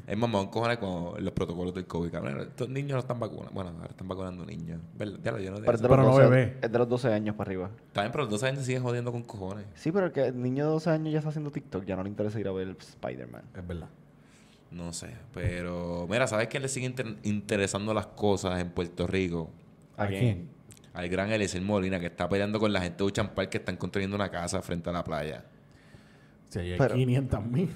[0.07, 2.11] es más, me cojones con los protocolos del COVID.
[2.11, 3.51] Cabrón, estos niños no están vacunando.
[3.53, 4.79] Bueno, ahora están vacunando niños.
[4.97, 5.19] ¿Verdad?
[5.23, 6.57] Ya lo- yo no Pero Pero los no 12, bebé.
[6.61, 7.69] es de los 12 años para arriba.
[7.93, 9.65] También, pero los 12 años siguen jodiendo con cojones.
[9.75, 12.03] Sí, pero el, que el niño de 12 años ya está haciendo TikTok, ya no
[12.03, 13.43] le interesa ir a ver Spider-Man.
[13.55, 13.87] Es verdad.
[14.71, 15.09] No sé.
[15.33, 19.49] Pero, mira, ¿sabes quién le sigue inter- interesando las cosas en Puerto Rico?
[19.97, 20.49] ¿A quién?
[20.93, 24.15] Al gran Eliezer Molina, que está peleando con la gente de Uchampal que están construyendo
[24.15, 25.43] una casa frente a la playa.
[26.49, 27.69] Si hay Pero- 500 mil.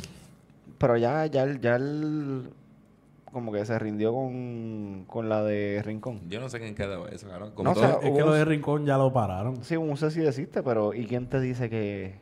[0.77, 2.49] Pero ya, ya, ya él
[3.31, 6.21] como que se rindió con, con la de Rincón.
[6.29, 7.51] Yo no sé quién quedó eso, cabrón.
[7.55, 9.63] Como No, o todo- sea, Es que hubo lo un- de Rincón ya lo pararon.
[9.63, 12.15] Sí, un sé si desiste, pero ¿y quién te dice que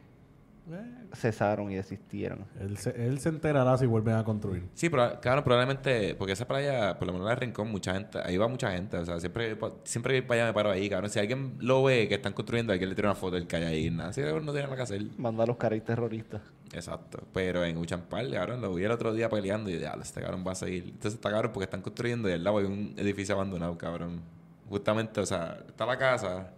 [1.13, 2.45] cesaron y desistieron?
[2.60, 4.67] él, se, él se enterará si vuelven a construir.
[4.74, 8.38] Sí, pero claro, probablemente, porque esa playa, por lo menos la Rincón, mucha gente, ahí
[8.38, 11.10] va mucha gente, o sea, siempre, siempre que voy para allá me paro ahí, cabrón.
[11.10, 13.89] Si alguien lo ve que están construyendo, alguien le tira una foto del hay ahí,
[13.89, 15.02] nada, así no tiene nada que hacer.
[15.17, 16.41] Manda a los caras terroristas.
[16.74, 17.24] Exacto.
[17.34, 20.54] Pero en Uchampal, cabrón, lo vi el otro día peleando y ya, este cabrón va
[20.54, 20.86] a seguir.
[20.86, 24.21] Entonces está cabrón porque están construyendo y al lado hay un edificio abandonado, cabrón.
[24.69, 26.54] Justamente, o sea, está la casa,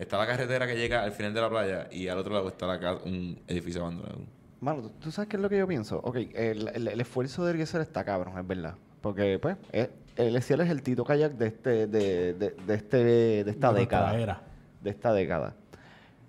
[0.00, 2.66] está la carretera que llega al final de la playa y al otro lado está
[2.66, 4.18] la casa, un edificio abandonado.
[4.60, 6.00] Mano, ¿tú- ¿tú sabes qué es lo que yo pienso?
[6.02, 8.74] Ok, el, el- el esfuerzo de Eliezer está cabrón, es verdad.
[9.00, 13.50] Porque, pues, eh, Eliezer es el Tito Kayak de, este, de, de, de este, de
[13.50, 14.18] esta De década.
[14.18, 14.42] era.
[14.82, 15.54] de esta década.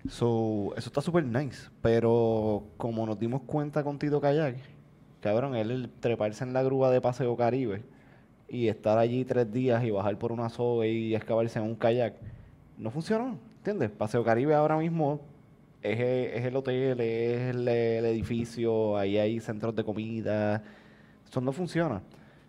[0.08, 1.68] So, eso está súper nice.
[1.80, 4.56] Pero como nos dimos cuenta con Tito Kayak,
[5.20, 7.82] cabrón, él el treparse en la grúa de Paseo Caribe
[8.48, 12.14] y estar allí tres días y bajar por una soga y excavarse en un kayak,
[12.78, 13.38] no funcionó.
[13.62, 13.90] ¿Entiendes?
[13.90, 15.20] Paseo Caribe ahora mismo
[15.82, 20.64] es, es el hotel, es el, el edificio, ahí hay centros de comida.
[21.30, 22.02] Eso no funciona.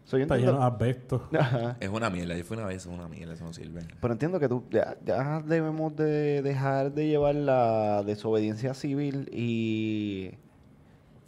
[0.05, 1.21] So, yo Está entiendo- lleno de asbestos.
[1.39, 1.77] Ajá.
[1.79, 2.35] Es una mierda.
[2.35, 3.81] Yo fui una vez, es una mierda, eso no sirve.
[4.01, 10.31] Pero entiendo que tú ya, ya debemos de dejar de llevar la desobediencia civil y,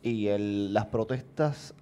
[0.02, 1.76] y el- las protestas.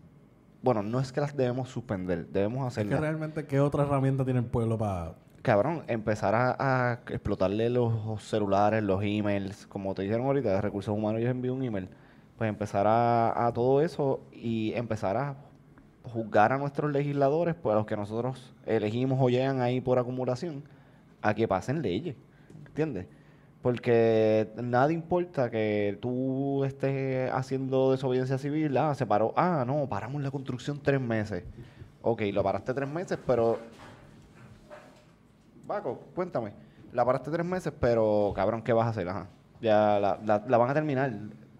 [0.61, 2.99] Bueno, no es que las debemos suspender, debemos Es que hacerlas.
[2.99, 5.15] realmente, ¿qué otra herramienta tiene el pueblo para...?
[5.43, 11.21] Cabrón, empezar a, explotarle los celulares, los emails, como te dijeron ahorita, de recursos humanos,
[11.21, 11.89] yo envío un email.
[12.37, 15.35] Pues empezar a, a todo eso y empezar a
[16.03, 20.63] juzgar a nuestros legisladores, pues a los que nosotros elegimos o llegan ahí por acumulación,
[21.21, 22.15] a que pasen leyes.
[22.67, 23.07] ¿Entiendes?
[23.61, 30.21] Porque nada importa que tú estés haciendo desobediencia civil, ah, se paró, ah, no, paramos
[30.21, 31.43] la construcción tres meses.
[32.01, 33.59] Ok, lo paraste tres meses, pero
[35.67, 36.53] Paco, cuéntame.
[36.91, 39.07] La paraste tres meses, pero cabrón, ¿qué vas a hacer?
[39.09, 39.27] Ajá.
[39.61, 41.11] Ya la, la- la van a terminar.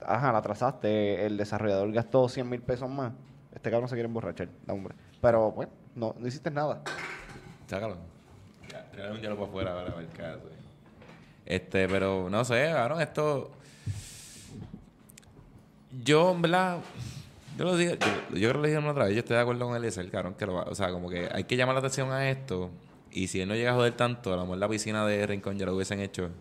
[0.06, 1.26] Ajá, la atrasaste.
[1.26, 3.14] El desarrollador gastó 100 mil pesos más.
[3.54, 4.96] Este cabrón se quiere emborrachar, da hombre.
[5.22, 6.82] Pero, pues, no, no hiciste nada.
[7.68, 7.96] Sácalo.
[8.70, 10.42] Ya, un hielo para afuera para ver qué hace.
[11.46, 13.52] Este, pero no sé, cabrón, esto.
[16.04, 16.80] Yo, en verdad.
[17.58, 18.00] Yo lo dije,
[18.32, 20.46] yo, creo que lo dije otra vez, yo estoy de acuerdo con el cabrón, que
[20.48, 22.72] lo va, o sea, como que hay que llamar la atención a esto,
[23.14, 25.58] y si él no llega a joder tanto, a lo mejor la piscina de Rincón
[25.58, 26.32] ya lo hubiesen hecho.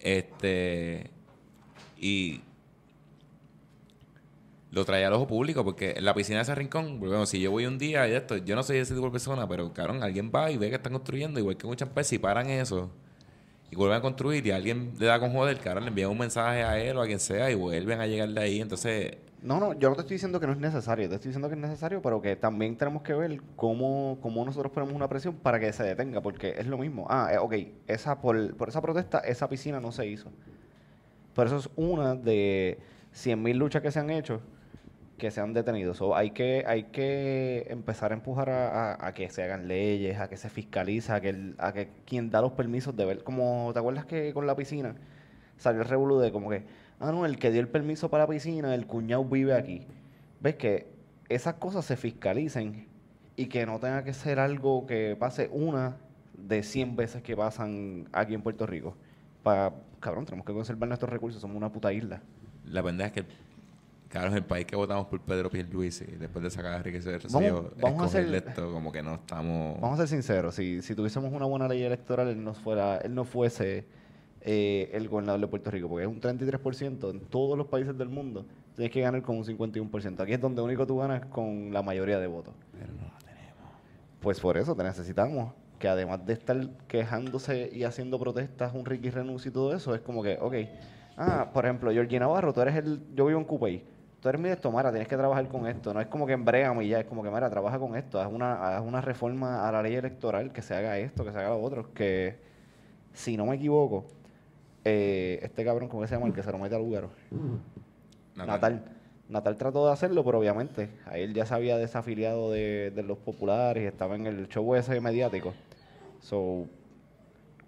[0.00, 1.10] Este,
[1.98, 2.40] y
[4.70, 7.50] lo trae al ojo público, porque en la piscina de ese rincón, volvemos, si yo
[7.50, 10.30] voy un día y esto, yo no soy ese tipo de persona, pero cabrón, alguien
[10.34, 12.90] va y ve que están construyendo, igual que muchas veces, y paran eso,
[13.70, 16.62] y vuelven a construir, y alguien le da con joder, cabrón, le envía un mensaje
[16.62, 19.74] a él o a quien sea, y vuelven a llegar de ahí, entonces, No, no,
[19.74, 22.02] yo no te estoy diciendo que no es necesario, te estoy diciendo que es necesario,
[22.02, 25.84] pero que también tenemos que ver cómo, cómo nosotros ponemos una presión para que se
[25.84, 27.06] detenga, porque es lo mismo.
[27.08, 27.54] Ah, eh, ok,
[27.86, 30.30] esa, por, esa protesta, esa piscina no se hizo.
[31.34, 32.78] Pero eso es una de
[33.14, 34.40] 100.000 luchas que se han hecho
[35.16, 35.94] que se han detenido.
[35.94, 40.36] So, hay, que, hay que empezar a empujar a, que se hagan leyes, a que
[40.36, 44.04] se fiscalice, a que, a que quien da los permisos de ver, como te acuerdas
[44.06, 44.94] que con la piscina
[45.56, 46.64] salió el revolú de como que,
[47.00, 49.82] ah, no, el que dio el permiso para la piscina, el cuñado vive aquí.
[50.40, 50.86] ¿Ves que
[51.28, 52.86] esas cosas se fiscalicen
[53.36, 55.96] y que no tenga que ser algo que pase una
[56.36, 58.94] de 100 veces que pasan aquí en Puerto Rico?
[59.42, 62.20] Pa, cabrón, tenemos que conservar nuestros recursos, somos una puta isla.
[62.66, 63.24] la pendeja es que,
[64.08, 68.02] cabrón, el país que votamos por Pedro Pierluisi, después de sacar a Enrique Rosselló, vamos
[68.02, 69.80] a hacer- esto, como que no estamos...
[69.80, 73.14] Vamos a ser sinceros, si, si tuviésemos una buena ley electoral, él no, fuera, él
[73.14, 73.84] no fuese
[74.48, 78.08] eh, el gobernador de Puerto Rico, porque es un 33% en todos los países del
[78.08, 78.46] mundo.
[78.76, 80.20] Tienes que ganar con un 51%.
[80.20, 82.54] Aquí es donde único tú ganas con la mayoría de votos.
[82.70, 83.72] Pero no la tenemos.
[84.20, 85.52] Pues por eso te necesitamos.
[85.80, 90.00] Que además de estar quejándose y haciendo protestas, un Ricky Renuncio y todo eso, es
[90.00, 90.54] como que, ok.
[91.16, 93.00] Ah, por ejemplo, Georgie Navarro, tú eres el.
[93.16, 93.82] Yo vivo en Cupey.
[94.20, 95.92] Tú eres mi de Mara, tienes que trabajar con esto.
[95.92, 98.20] No es como que embrégame y ya, es como que, Mara, trabaja con esto.
[98.20, 101.38] Haz una, haz una reforma a la ley electoral, que se haga esto, que se
[101.38, 101.92] haga lo otro.
[101.92, 102.36] Que,
[103.12, 104.06] si no me equivoco,
[104.88, 106.28] eh, este cabrón, ¿cómo se llama?
[106.28, 107.08] El que se lo mete al lugar.
[108.36, 108.84] Natal.
[109.28, 113.18] Natal trató de hacerlo, pero obviamente a él ya se había desafiliado de, de los
[113.18, 115.52] populares y estaba en el show ese mediático.
[116.20, 116.66] So,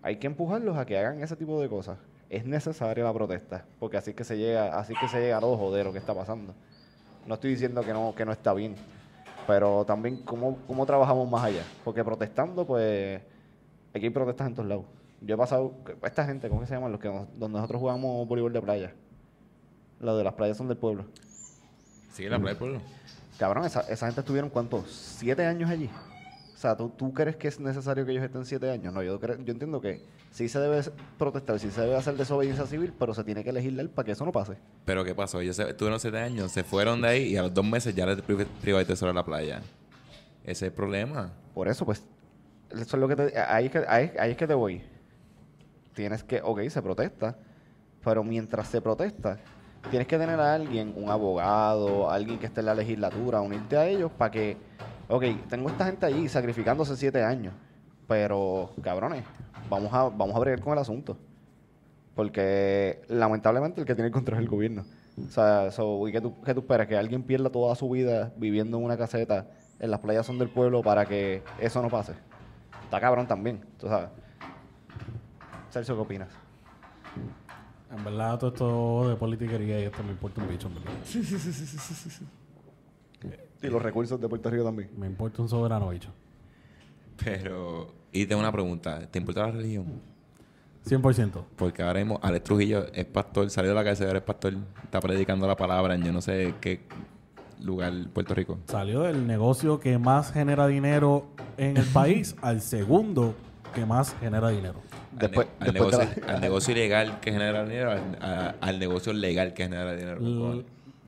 [0.00, 1.98] hay que empujarlos a que hagan ese tipo de cosas.
[2.30, 5.38] Es necesaria la protesta, porque así es que se llega, así es que se llega
[5.38, 6.54] al ojo de lo que está pasando.
[7.26, 8.76] No estoy diciendo que no, que no está bien,
[9.48, 11.64] pero también cómo, cómo trabajamos más allá.
[11.84, 13.20] Porque protestando, pues,
[13.92, 14.84] aquí hay protestas en todos lados.
[15.20, 16.92] Yo he pasado, esta gente, ¿cómo que se llaman?
[16.92, 18.94] Los que nos- donde nosotros jugamos voleibol de playa.
[20.00, 21.04] Los de las playas son del pueblo.
[22.12, 22.80] Sigue la playa del pueblo.
[23.38, 24.90] Cabrón, esa, esa gente estuvieron cuántos?
[24.90, 25.90] ¿Siete años allí?
[26.54, 28.92] O sea, ¿tú, ¿tú crees que es necesario que ellos estén siete años?
[28.92, 30.02] No, yo, creo- yo entiendo que
[30.32, 30.80] sí se debe
[31.16, 34.24] protestar, sí se debe hacer desobediencia civil, pero se tiene que legislar para que eso
[34.24, 34.56] no pase.
[34.84, 35.40] Pero ¿qué pasó?
[35.40, 38.06] Ellos se, tuvieron siete años, se fueron de ahí y a los dos meses ya
[38.06, 39.58] les pri- privatizaron la playa.
[40.42, 41.32] Ese es el problema.
[41.54, 42.02] Por eso, pues,
[42.70, 44.82] eso es lo que te, ahí, es que, ahí, ahí es que te voy.
[45.98, 47.34] Tienes que, ok, se protesta,
[48.04, 49.36] pero mientras se protesta,
[49.90, 53.84] tienes que tener a alguien, un abogado, alguien que esté en la legislatura, unirte a
[53.84, 54.56] ellos para que,
[55.08, 57.52] ok, tengo esta gente allí sacrificándose siete años,
[58.06, 59.24] pero, cabrones,
[59.68, 61.18] vamos a, vamos a bregar con el asunto.
[62.14, 64.84] Porque lamentablemente el que tiene el control es el gobierno.
[65.26, 66.86] O sea, ¿y qué tú, qué tú esperas?
[66.86, 69.48] Que alguien pierda toda su vida viviendo en una caseta
[69.80, 72.12] en las playas son del pueblo para que eso no pase.
[72.84, 74.10] Está cabrón también, tú sabes.
[75.70, 76.28] Sergio, ¿qué opinas?
[77.96, 80.92] En verdad, todo esto de politiquería y esto me importa un bicho, en verdad.
[83.60, 84.90] Y los recursos de Puerto Rico también.
[84.96, 86.10] Me importa un soberano bicho.
[87.24, 89.00] Pero, y tengo una pregunta.
[89.10, 90.00] ¿Te importa la religión?
[90.86, 91.44] 100%.
[91.56, 94.54] Porque ahora mismo Alex Trujillo es pastor, salió de la cárcel, ahora es pastor,
[94.84, 96.82] está predicando la palabra en yo no sé qué
[97.60, 98.58] lugar, Puerto Rico.
[98.66, 101.26] Salió del negocio que más genera dinero
[101.56, 103.34] en el país al segundo
[103.74, 104.80] que más genera dinero.
[105.18, 108.18] Al, Después- ne- al después de negocio, la- al negocio ilegal que genera dinero, al,
[108.20, 110.18] a- al negocio legal que genera dinero.
[110.20, 110.64] L-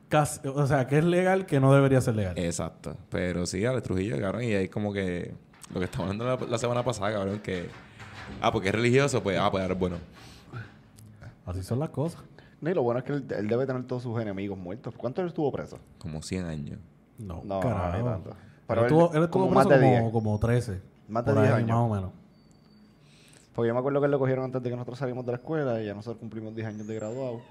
[0.08, 2.38] casi- o sea, que es legal que no debería ser legal.
[2.38, 2.96] Exacto.
[3.10, 5.34] Pero sí, Alex Trujillo, cabrón, y hay como que
[5.72, 7.68] lo que estábamos hablando la, la semana pasada, cabrón, que
[8.40, 9.96] ah, porque es religioso, pues ah, pues ahora es bueno.
[11.46, 12.22] Así son las cosas.
[12.60, 14.94] No, y lo bueno es que él, él debe tener todos sus enemigos muertos.
[14.96, 15.78] ¿Cuánto él estuvo preso?
[15.98, 16.78] Como 100 años.
[17.18, 17.98] No, No, carajo.
[17.98, 18.30] no tanto.
[18.30, 20.12] Pero Pero él, él- estuvo, él estuvo como más preso de como, 10.
[20.12, 20.80] como 13.
[21.08, 21.76] Más de por 10 ahí, años.
[21.76, 22.10] Más o menos.
[23.54, 25.38] Porque yo me acuerdo que él lo cogieron antes de que nosotros salimos de la
[25.38, 27.42] escuela y ya nosotros cumplimos 10 años de graduado.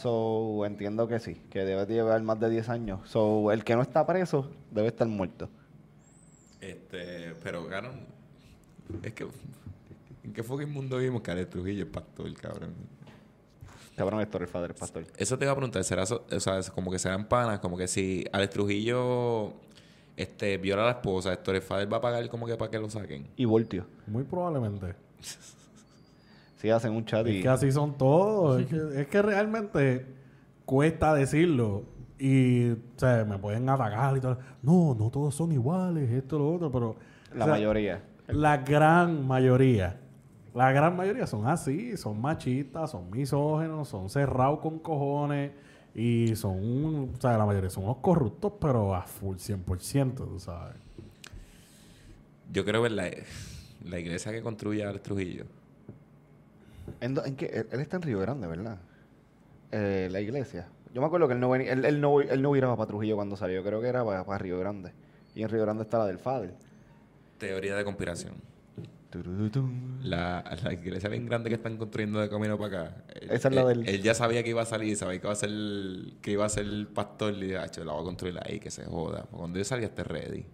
[0.00, 3.08] So, entiendo que sí, que debe de llevar más de 10 años.
[3.08, 5.48] So, el que no está preso debe estar muerto.
[6.60, 8.00] Este, pero, cabrón,
[9.02, 9.26] es que
[10.24, 12.74] ¿en qué fucking mundo vivimos que Alex Trujillo es pastor, cabrón?
[13.96, 15.04] Cabrón, Héctor, el padre, el pastor.
[15.16, 17.76] Eso te iba a preguntar, ¿será eso, o sea, es como que serán panas, como
[17.76, 19.52] que si Alex Trujillo
[20.16, 22.90] este, viola a la esposa, Héctor Fader va a pagar como que para que lo
[22.90, 23.28] saquen?
[23.36, 23.86] Y Voltio.
[24.06, 25.03] Muy probablemente.
[26.56, 27.36] Sí, hacen un chat y...
[27.36, 28.58] Es que así son todos.
[28.58, 30.06] es, que, es que realmente
[30.64, 31.82] cuesta decirlo.
[32.18, 34.38] Y, o sea, me pueden atacar y todo.
[34.62, 36.96] No, no todos son iguales, esto, lo otro, pero...
[37.34, 38.02] La o sea, mayoría.
[38.28, 40.00] La gran mayoría.
[40.54, 45.52] La gran mayoría son así, son machistas, son misógenos, son cerrados con cojones.
[45.94, 50.76] Y son, o sea, la mayoría son unos corruptos, pero a full 100%, tú sabes.
[52.52, 52.88] Yo creo que
[53.84, 55.44] la, iglesia que construye Alex Trujillo.
[57.00, 57.46] ¿En, en qué?
[57.46, 58.78] Él, él está en Río Grande, ¿verdad?
[59.72, 60.68] Eh, la iglesia.
[60.92, 63.16] Yo me acuerdo que él no, venía, él, él no, él no viraba para Trujillo
[63.16, 63.62] cuando salió.
[63.64, 64.92] Creo que era para, para Río Grande.
[65.34, 66.54] Y en Río Grande está la del Fader.
[67.38, 68.34] Teoría de conspiración.
[70.02, 73.04] La, la iglesia bien grande que están construyendo de camino para acá.
[73.14, 75.26] él- Esa es la él, del- Él ya sabía que iba a salir, sabía que
[75.26, 75.50] iba a ser
[76.20, 78.72] que iba a ser el pastor y dije, "Acho, la voy a construir ahí, que
[78.72, 79.24] se joda.
[79.30, 80.44] Cuando yo salga esté ready.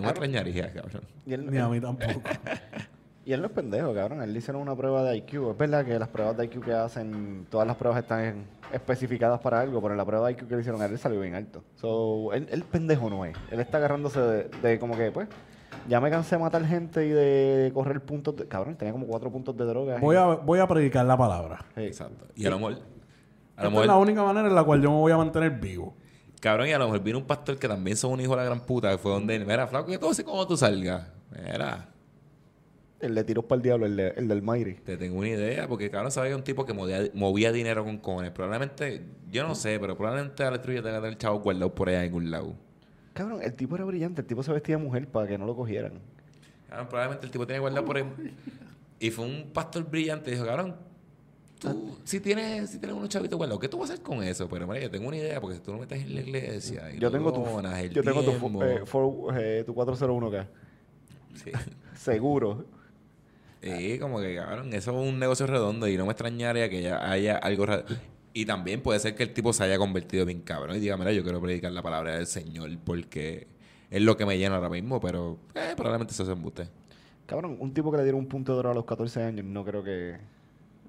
[0.00, 1.02] No me extrañaría, cabrón.
[1.26, 2.20] Y él, Ni a mí tampoco.
[3.24, 4.22] y él no es pendejo, cabrón.
[4.22, 5.50] Él le hicieron una prueba de IQ.
[5.50, 9.40] Es verdad que las pruebas de IQ que hacen, todas las pruebas están en- especificadas
[9.40, 11.34] para algo, pero en la prueba de IQ que le hicieron a él, salió bien
[11.34, 11.62] alto.
[11.76, 13.36] So, él, él pendejo no es.
[13.50, 15.28] Él está agarrándose de, de como que, pues,
[15.88, 18.36] ya me cansé de matar gente y de correr puntos.
[18.36, 19.98] De, cabrón, tenía como cuatro puntos de droga.
[19.98, 21.64] Voy a, voy a predicar la palabra.
[21.74, 21.82] Sí.
[21.82, 22.26] Exacto.
[22.34, 22.72] Y a lo mejor.
[23.56, 25.94] A Esta es la única manera en la cual yo me voy a mantener vivo.
[26.40, 28.44] Cabrón, y a lo mejor vino un pastor que también son un hijo de la
[28.44, 31.06] gran puta, que fue donde, mira, flaco, que todo sé cómo tú salgas.
[31.30, 31.88] Mira,
[32.98, 34.74] El de tiros para el diablo, el, de- el del Mighty.
[34.74, 37.96] te tengo una idea, porque cabrón sabía que un tipo que movía, movía dinero con
[37.98, 38.30] cojones.
[38.30, 42.04] Probablemente, yo no sé, pero probablemente Alex Trujillo tenga el chavo guardado por allá en
[42.06, 42.54] algún lado.
[43.14, 44.20] Cabrón, el tipo era brillante.
[44.20, 45.94] El tipo se vestía de mujer para que no lo cogieran.
[46.68, 48.04] Cabrón, probablemente el tipo tenía guardado por ahí.
[48.98, 50.76] Y fue un pastor brillante dijo, cabrón,
[51.60, 54.48] tú, si tienes, si tienes unos chavitos guardados, ¿qué tú vas a hacer con eso?
[54.48, 56.98] Pero mira, yo tengo una idea, porque si tú no metes en la iglesia y
[56.98, 60.46] Yo tengo tu, donas, el yo tengo tu, eh, for- eh, tu 401k.
[61.34, 61.52] sí.
[61.94, 62.64] Seguro.
[63.62, 67.10] Sí, como que, cabrón, eso es un negocio redondo y no me extrañaría que ya
[67.10, 67.66] haya algo...
[68.32, 71.12] Y también puede ser que el tipo se haya convertido bien cabrón y diga, mira,
[71.12, 73.48] yo quiero predicar la palabra del Señor porque
[73.90, 76.68] es lo que me llena ahora mismo, pero eh, probablemente eso se embuste.
[77.26, 79.64] Cabrón, un tipo que le dieron un punto de oro a los 14 años, no
[79.64, 80.16] creo que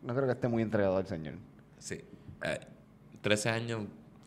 [0.03, 1.35] no creo que esté muy entregado al Señor.
[1.79, 2.01] Sí.
[2.43, 2.59] Eh,
[3.21, 3.81] 13 años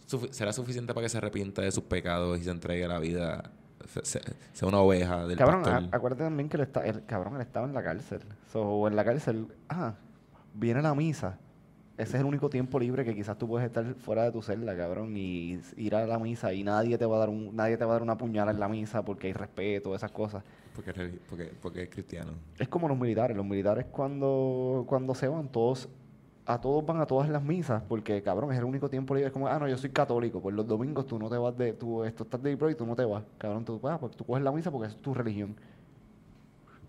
[0.09, 2.99] sufi- será suficiente para que se arrepienta de sus pecados y se entregue a la
[2.99, 3.51] vida,
[3.89, 4.21] se- se-
[4.53, 5.89] sea una oveja del cabrón, pastor.
[5.93, 8.21] acuérdate también que está, el cabrón él estaba en la cárcel.
[8.53, 9.95] So, en la cárcel, ah,
[10.55, 11.39] viene la misa.
[11.97, 14.77] Ese es el único tiempo libre que quizás tú puedes estar fuera de tu celda,
[14.77, 17.85] cabrón, y ir a la misa y nadie te va a dar un, nadie te
[17.85, 20.43] va a dar una puñalada en la misa porque hay respeto, esas cosas.
[20.75, 20.93] Porque,
[21.29, 22.33] porque, porque es cristiano.
[22.59, 23.37] Es como los militares.
[23.37, 25.89] Los militares cuando, cuando se van, todos,
[26.47, 29.29] a todos van a todas las misas, porque cabrón, es el único tiempo libre.
[29.29, 31.75] Es como, ah, no, yo soy católico, pues los domingos tú no te vas de,
[31.75, 33.23] tú esto estás de pro y tú no te vas.
[33.39, 35.55] Cabrón, tú, ah, pues tú coges la misa porque es tu religión.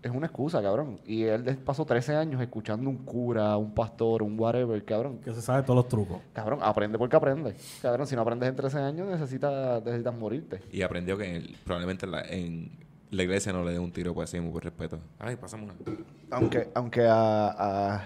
[0.06, 1.00] Es una excusa, cabrón.
[1.04, 5.18] Y él pasó 13 años escuchando un cura, un pastor, un whatever, cabrón.
[5.18, 6.18] Que se sabe todos los trucos.
[6.32, 7.56] Cabrón, aprende porque aprende.
[7.82, 10.62] Cabrón, si no aprendes en 13 años, necesitas, necesitas morirte.
[10.70, 12.70] Y aprendió que en el- probablemente en la, en
[13.10, 15.00] la iglesia no le dé un tiro por así, por respeto.
[15.18, 15.96] Ay, pasamos una.
[16.30, 18.04] Aunque, aunque a, a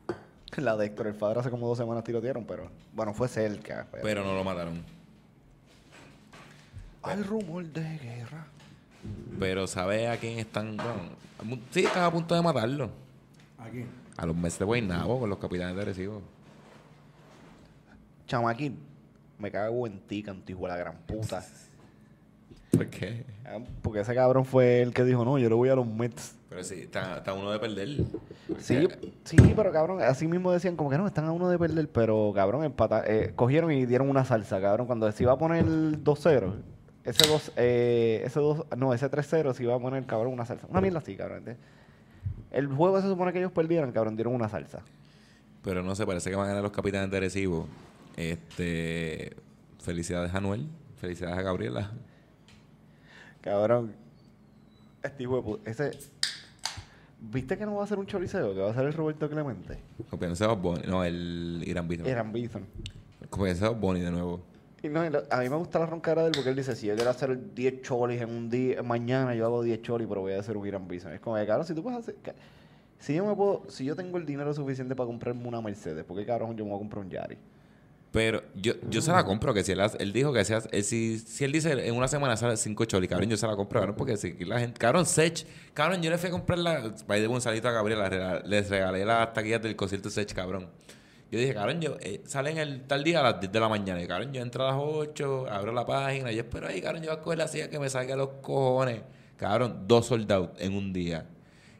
[0.56, 3.86] la de Héctor el Padre hace como dos semanas tirotearon, pero bueno, fue cerca.
[3.92, 4.82] Pero, Pero no lo mataron.
[7.02, 8.46] Hay rumor de guerra.
[9.38, 10.76] Pero ¿sabe a quién están?
[10.76, 10.92] Bueno,
[11.38, 12.90] a sí, están a punto de matarlo.
[13.58, 13.84] Aquí.
[14.16, 16.22] A los meses de Guaynabo con los capitanes de Arecibo.
[18.26, 18.78] Chamaquín,
[19.38, 21.44] me cago en ti, de la gran puta.
[22.70, 23.24] ¿Por qué?
[23.46, 26.34] Ah, Porque ese cabrón fue el que dijo, no, yo le voy a los Mets.
[26.48, 27.88] Pero sí, está, está uno de perder.
[28.58, 28.88] Sí,
[29.24, 32.32] sí, pero cabrón, así mismo decían como que no, están a uno de perder, pero
[32.34, 36.54] cabrón, empata, eh, cogieron y dieron una salsa, cabrón, cuando se iba a poner 2-0,
[37.08, 40.66] ese 2, eh, ese 2, no, ese 3-0 se iba a poner, cabrón, una salsa.
[40.68, 41.56] Una mierda así, cabrón.
[42.50, 44.80] El juego se supone que ellos perdieran, cabrón, dieron una salsa.
[45.62, 47.66] Pero no sé, parece que van a ganar los capitanes de Arecibo.
[48.16, 49.36] Este.
[49.80, 50.66] Felicidades a Anuel.
[51.00, 51.92] Felicidades a Gabriela.
[53.40, 53.92] Cabrón,
[55.02, 55.92] este pu- ese...
[57.20, 58.54] ¿Viste que no va a ser un choriceo?
[58.54, 59.78] Que va a ser el Roberto Clemente.
[60.08, 60.82] Copiándose a Bunny.
[60.86, 62.06] No, el Irán Bison.
[62.06, 62.64] Eran Bison.
[63.28, 64.40] Copiándose a Bunny de nuevo.
[64.82, 66.94] Y no, a mí me gusta la roncada de él porque él dice, si yo
[66.94, 70.40] quiero hacer 10 cholis en un día, mañana yo hago 10 cholis, pero voy a
[70.40, 71.12] hacer un Irán Bison.
[71.12, 72.14] Es como, cabrón, si tú puedes hacer...
[73.00, 76.16] Si yo me puedo, si yo tengo el dinero suficiente para comprarme una Mercedes, ¿por
[76.16, 77.38] qué cabrón yo me voy a comprar un Yari?
[78.10, 81.22] Pero yo, yo se la compro, que si él, él dijo que sea, eh, si,
[81.40, 84.16] él dice en una semana sale cinco cholis, cabrón, yo se la compro, cabrón, porque
[84.16, 87.36] si la gente, cabrón, Sech, cabrón, yo le fui a comprar la, by the way,
[87.36, 90.68] un a Gabriela, les regalé las taquillas del concierto Sech, cabrón.
[91.30, 94.00] Yo dije, cabrón, yo, eh, salen el tal día a las 10 de la mañana,
[94.02, 97.10] y cabrón, yo entro a las 8, abro la página, yo espero ahí, cabrón, yo
[97.10, 99.02] voy a coger la silla que me salga los cojones.
[99.36, 101.26] Cabrón, dos soldados en un día.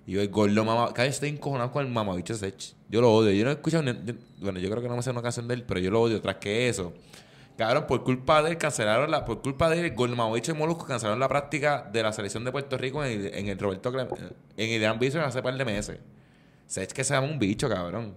[0.06, 2.74] Y yo, el gordo mamá, vez estoy encojonado con el mamabicho Sech.
[2.88, 3.30] Yo lo odio.
[3.32, 5.54] Yo no he escuchado, ni- bueno, yo creo que no me sé una canción de
[5.54, 6.20] él, pero yo lo odio.
[6.22, 6.92] Tras que eso,
[7.56, 10.54] cabrón, por culpa de él cancelaron la, por culpa de él, el gordo mamabicho y
[10.54, 13.92] Molusco cancelaron la práctica de la selección de Puerto Rico en el, en el Roberto,
[13.98, 15.98] en el Irán Bison hace par de meses.
[16.66, 18.14] Sech que se llama un bicho, cabrón.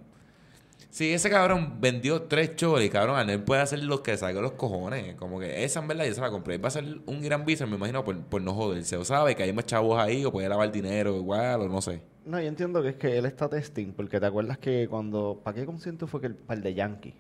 [0.92, 5.16] Si ese cabrón vendió tres cholis, cabrón, Arnel puede hacer lo que salga los cojones.
[5.16, 6.58] Como que esa en verdad yo se la compré.
[6.58, 8.98] Va a ser un gran business, me imagino, por, por no joderse.
[8.98, 12.02] O sabe que hay más chavos ahí, o puede lavar dinero igual, o no sé.
[12.26, 15.40] No, yo entiendo que es que él está testing, porque te acuerdas que cuando...
[15.42, 17.16] ¿Para qué concierto fue que el, para el de Yankee?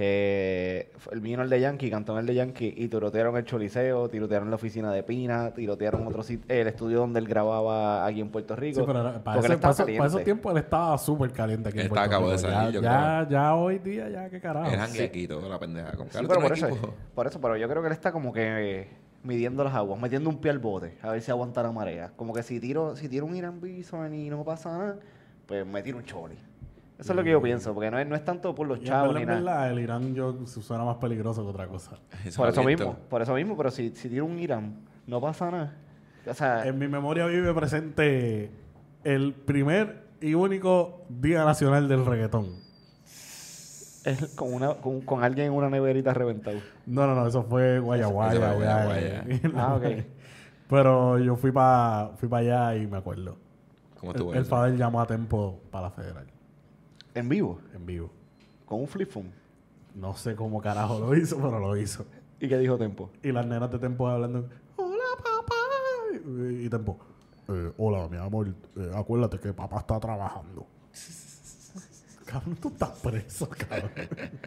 [0.00, 0.90] Que
[1.20, 4.56] vino el de Yankee, cantó en el de Yankee y tirotearon el Choliseo, tirotearon la
[4.56, 8.80] oficina de Pina, tirotearon otro sit- el estudio donde él grababa aquí en Puerto Rico.
[8.80, 10.24] Sí, pero era- para, porque ese- él para estaba eso- para esos caliente.
[10.24, 12.48] tiempos él estaba súper caliente aquí en Está Puerto acabado de Rico.
[12.50, 14.66] salir, ya, yo ya, ya hoy día, ya, qué carajo.
[14.68, 14.78] Es sí.
[14.78, 15.92] jangue aquí todo, la pendeja.
[15.92, 16.94] Con Sí, Carlos pero por eso, equipo.
[17.14, 18.42] por eso, pero yo creo que él está como que
[18.80, 18.88] eh,
[19.22, 22.10] midiendo las aguas, metiendo un pie al bote, a ver si aguanta la marea.
[22.16, 24.96] Como que si tiro, si tiro un Irán Bison y no pasa nada,
[25.44, 26.38] pues me tiro un choli.
[27.00, 29.14] Eso es lo que yo pienso, porque no es, no es tanto por los chavos
[29.14, 29.38] ni nada.
[29.40, 31.92] verdad, el Irán yo suena más peligroso que otra cosa.
[32.36, 34.76] Por eso mismo, por eso mismo, pero si, si tiro un Irán,
[35.06, 35.76] no pasa nada.
[36.26, 38.50] O sea, En mi memoria vive presente
[39.04, 42.48] el primer y único Día Nacional del Reggaetón.
[44.04, 46.58] es con, una, con, con alguien en una neverita reventado.
[46.86, 48.32] No, no, no, eso fue Guayaguaya.
[48.32, 49.24] Eso fue allá Guayaguaya.
[49.28, 49.84] en- Ah, ok.
[50.68, 53.36] Pero yo fui para fui pa allá y me acuerdo.
[53.98, 54.50] ¿Cómo El, el eso?
[54.50, 56.26] Fader llamó a Tempo para la federal,
[57.14, 58.10] En vivo, en vivo.
[58.66, 59.32] con un flip phone.
[59.94, 62.06] No sé cómo carajo lo hizo, pero lo hizo.
[62.38, 63.10] ¿Y qué dijo Tempo?
[63.22, 65.54] Y las nenas de Tempo hablando, hola papá.
[66.48, 66.98] Y, y Tempo,
[67.48, 70.66] "Eh, hola mi amor, eh, acuérdate que papá está trabajando.
[72.24, 73.90] Cabrón, tú estás preso, cabrón.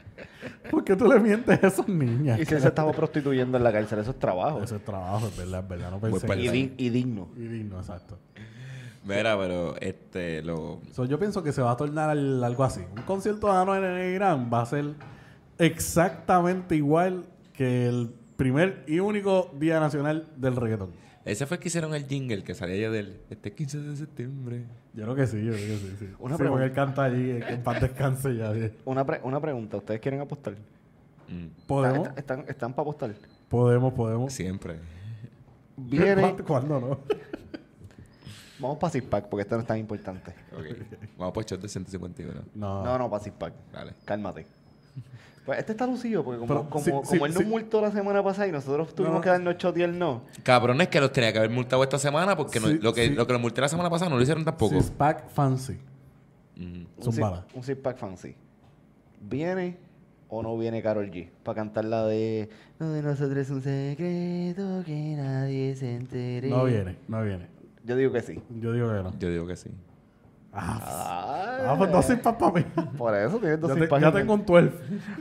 [0.71, 2.39] ¿Por qué tú le mientes a esas niñas?
[2.39, 4.63] Y si él se estaba prostituyendo en la cárcel, eso es trabajo.
[4.63, 5.91] Ese es trabajo, es verdad, es verdad.
[5.91, 6.53] No Voy pensé Y, eso.
[6.53, 7.27] di- y digno.
[7.35, 8.17] Y digno, exacto.
[9.05, 10.79] Mira, pero este, lo.
[10.93, 12.81] So, yo pienso que se va a tornar al- algo así.
[12.95, 14.85] Un concierto de Anuel en el Irán va a ser
[15.59, 20.91] exactamente igual que el primer y único Día Nacional del Reggaetón.
[21.25, 24.63] Ese fue el que hicieron el jingle que salía ya del este 15 de septiembre.
[24.93, 25.95] Yo creo que sí, yo creo que sí.
[25.99, 26.07] sí.
[26.19, 26.49] Una sí, pregunta.
[26.51, 28.51] porque él canta allí, eh, en paz descanse ya.
[28.85, 30.55] Una, pre- una pregunta, ¿ustedes quieren apostar?
[31.29, 32.07] Mm, ¿Podemos?
[32.09, 33.13] ¿Están, están, están para apostar?
[33.47, 34.33] Podemos, podemos.
[34.33, 34.79] siempre.
[35.77, 36.99] Viene, ¿Cuándo, cuándo no?
[38.59, 40.33] Vamos para Pack porque esto no es tan importante.
[41.17, 42.33] Vamos por shot de 151.
[42.55, 42.83] No.
[42.83, 43.53] No, no, para Pack.
[43.71, 43.93] Dale.
[44.05, 44.45] Cálmate.
[45.45, 47.45] Pues este está lucido porque como, Pero, como, sí, como sí, él nos sí.
[47.45, 49.21] multó la semana pasada y nosotros tuvimos No.
[49.21, 50.23] que darnos shot y él no.
[50.41, 53.13] Cabrones que los tenía que haber multado esta semana porque no- lo, que, sí.
[53.13, 54.75] lo que los multé la semana pasada no lo hicieron tampoco.
[54.75, 55.73] Six Pack Fancy.
[56.55, 56.85] Mm.
[56.97, 57.19] Un six-
[57.55, 58.35] Un six pack fancy.
[59.19, 59.77] ¿Viene
[60.29, 61.29] o no viene Carol G?
[61.43, 62.47] Para cantar la de...
[62.79, 66.49] No de nosotros es un secreto que nadie se entere.
[66.49, 67.47] No viene, no viene.
[67.83, 68.41] Yo digo que sí.
[68.59, 69.19] Yo digo que no.
[69.19, 69.69] Yo digo que sí.
[70.51, 72.61] Ah, Ah, pues dos Six Pack para mí.
[72.97, 74.71] Por eso tienes dos te- pack ya en- tengo un 12.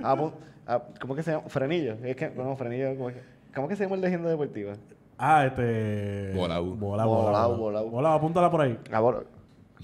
[0.03, 0.33] Ah, pues,
[0.67, 1.49] ah, ¿Cómo que se llama?
[1.49, 1.95] Frenillo.
[2.05, 2.95] Es que, no, Frenillo.
[2.97, 3.23] ¿Cómo, es que,
[3.55, 4.75] ¿Cómo que se llama el de agenda deportiva?
[5.19, 6.33] Ah, este.
[6.35, 6.75] Volau.
[6.77, 7.57] Volau, Volau, volau.
[7.57, 7.91] volau.
[7.91, 8.79] Volau, apúntala por ahí.
[8.93, 9.03] Ah,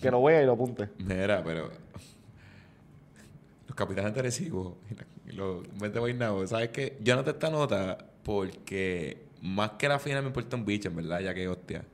[0.01, 0.89] que lo vea y lo apunte.
[0.99, 1.70] Mira, pero.
[3.66, 4.79] Los capitanes de Arecibo
[5.26, 6.97] y los de Guaynabo, ¿sabes qué?
[7.03, 11.20] Yo anoté esta nota porque más que la final me importa un bicho, en verdad,
[11.20, 11.85] ya que hostia.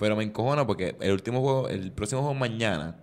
[0.00, 2.96] Pero me encojono porque el último juego, el próximo juego es mañana.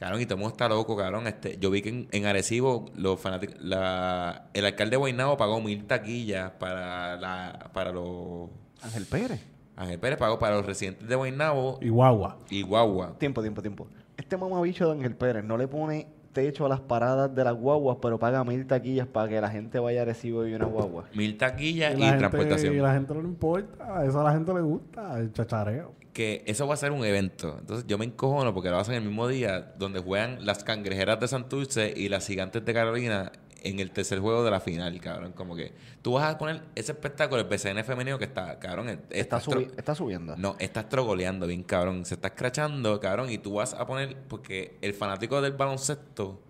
[0.00, 1.28] Cabrón, y todo el mundo está loco, cabrón.
[1.28, 5.60] Este, yo vi que en, en Arecibo los fanáticos, la, el alcalde de Guaynabo pagó
[5.60, 8.48] mil taquillas para la, para los
[8.82, 9.40] Ángel Pérez.
[9.76, 12.38] Ángel Pérez pagó para los residentes de Guaynabo Y guagua.
[12.50, 13.16] y Guagua.
[13.18, 13.86] Tiempo, tiempo, tiempo.
[14.16, 17.98] Este mamabicho de Ángel Pérez no le pone techo a las paradas de las guaguas,
[18.00, 21.04] pero paga mil taquillas para que la gente vaya a Recibo y una guagua.
[21.14, 22.74] Mil taquillas Y y, la, gente, transportación.
[22.74, 24.04] y la gente no le importa.
[24.04, 25.18] Eso a la gente le gusta.
[25.18, 25.92] El chachareo.
[26.12, 27.56] que eso va a ser un evento.
[27.58, 31.28] Entonces yo me encojono porque lo hacen el mismo día donde juegan las cangrejeras de
[31.28, 33.32] Santurce y las gigantes de Carolina
[33.64, 35.32] en el tercer juego de la final, cabrón.
[35.32, 39.00] Como que tú vas a poner ese espectáculo, el BCN femenino que está, cabrón.
[39.10, 40.36] Está, subi- tro- está subiendo.
[40.36, 42.04] No, estás trogoleando bien, cabrón.
[42.04, 43.30] Se está escrachando, cabrón.
[43.30, 46.40] Y tú vas a poner, porque el fanático del baloncesto,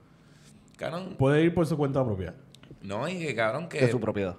[0.77, 2.35] cabrón, Puede ir por su cuenta propia.
[2.83, 4.37] no, y que cabrón, que de su propiedad.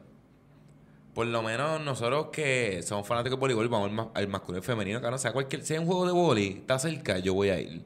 [1.14, 4.66] por lo menos nosotros que somos fanáticos de voleibol, vamos al, ma- al masculino y
[4.66, 5.16] femenino, cabrón.
[5.16, 7.84] O sea, cualquier, si hay un juego de voleibol, está cerca, yo voy a ir.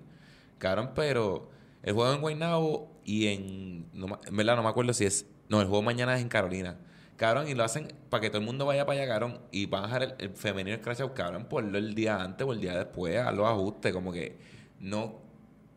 [0.58, 1.50] Cabrón, pero
[1.84, 3.88] el juego en Guaynabo y en.
[3.94, 5.26] No, en verdad, no me acuerdo si es.
[5.50, 6.78] No, el juego mañana es en Carolina.
[7.16, 9.40] Cabrón, y lo hacen para que todo el mundo vaya para allá, cabrón.
[9.52, 12.54] Y van a dejar el, el femenino Crash Out, cabrón, ponlo el día antes o
[12.54, 13.92] el día después, a los ajustes.
[13.92, 14.38] Como que
[14.80, 15.16] no.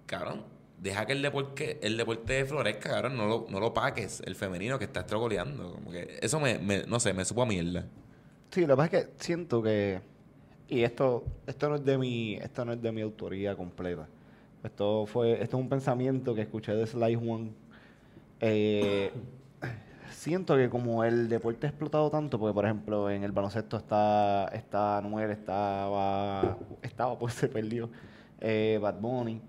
[0.04, 0.42] Cabrón,
[0.78, 3.16] deja que el deporte, el deporte florezca, cabrón.
[3.16, 5.72] No lo, no lo paques, el femenino que está estrogoleando.
[5.72, 7.86] Como que eso me, me- no sé, me supo a mierda.
[8.50, 10.00] Sí, lo que pasa es que siento que
[10.68, 14.08] y esto esto no es de mi esto no es de mi autoría completa.
[14.62, 17.52] Esto fue esto es un pensamiento que escuché de Sly One.
[18.40, 19.10] Eh,
[20.10, 24.48] siento que como el deporte ha explotado tanto, porque por ejemplo en el baloncesto está
[24.52, 27.90] está Anuel, estaba estaba pues se perdió
[28.40, 29.40] eh, Bad Bunny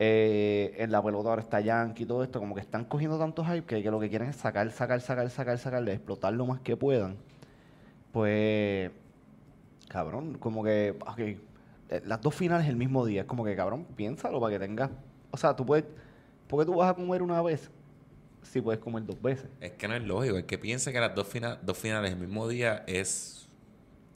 [0.00, 3.44] Eh, en la pelota ahora está Yankee y todo esto, como que están cogiendo tanto
[3.44, 6.76] hype que, lo que quieren es sacar, sacar, sacar, sacar, sacar, explotar lo más que
[6.76, 7.16] puedan.
[8.12, 8.90] Pues,
[9.88, 10.96] cabrón, como que,
[12.04, 14.90] las dos finales el mismo día, es como que, cabrón, piénsalo para que tengas,
[15.30, 15.84] o sea, tú puedes,
[16.46, 17.70] ¿por qué tú vas a comer una vez
[18.42, 19.46] si puedes comer dos veces?
[19.60, 20.36] Es que no es lógico.
[20.36, 23.48] El que piense que las dos, fina- dos finales el mismo día es,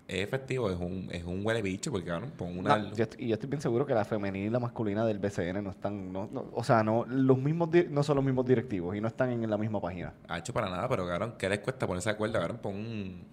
[0.08, 2.76] es efectivo, es un, es un huele bicho, porque cabrón, pon una.
[2.78, 5.18] No, yo est- y yo estoy bien seguro que la femenina y la masculina del
[5.18, 8.94] BCN no están, no, no- o sea, no, los mismos, no son los mismos directivos
[8.96, 10.12] y no están en la misma página.
[10.28, 12.38] Ha hecho para nada, pero cabrón, ¿qué les cuesta ponerse de acuerdo?
[12.38, 13.32] Cabrón, pon un.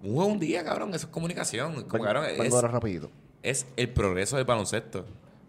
[0.00, 1.72] Un juego un día, cabrón, eso es comunicación.
[1.72, 3.10] Como, Vengo- cabrón, vengo es, ahora rapidito.
[3.42, 5.04] Es el progreso del baloncesto.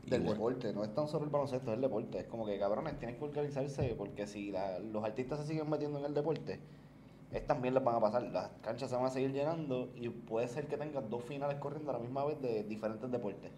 [0.06, 0.36] Del Igual.
[0.38, 2.20] deporte, no es tan solo el baloncesto, es el deporte.
[2.20, 6.00] Es como que cabrones tienen que organizarse porque si la- los artistas se siguen metiendo
[6.00, 6.60] en el deporte,
[7.32, 8.24] estas mierdas van a pasar.
[8.24, 11.92] Las canchas se van a seguir llenando y puede ser que tengas dos finales corriendo
[11.92, 13.52] a la misma vez de diferentes deportes.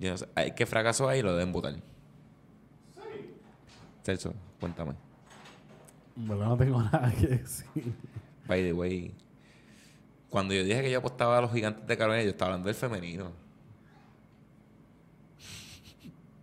[0.00, 1.74] Yo no sé, hay que fracasó ahí lo deben votar.
[4.02, 4.94] Celso, cuéntame.
[6.16, 7.66] En verdad no tengo nada que decir.
[8.46, 9.14] By the way,
[10.30, 12.74] cuando yo dije que yo apostaba a los gigantes de Carolina, yo estaba hablando del
[12.76, 13.32] femenino.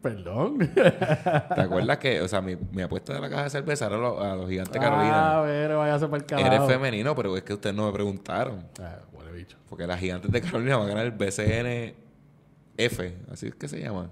[0.02, 0.60] Perdón.
[0.76, 4.00] ¿Te acuerdas que, o sea, mi, mi apuesta de la caja de cerveza era a
[4.00, 5.42] los, a los gigantes de Ah, Carolina?
[5.46, 6.48] pero váyase para el carajo.
[6.54, 8.68] Eres femenino, pero es que ustedes no me preguntaron.
[8.80, 9.58] Ah, huele bicho.
[9.68, 11.96] Porque las gigantes de Carolina van a ganar el BCN
[12.78, 14.10] F, así es que se llama.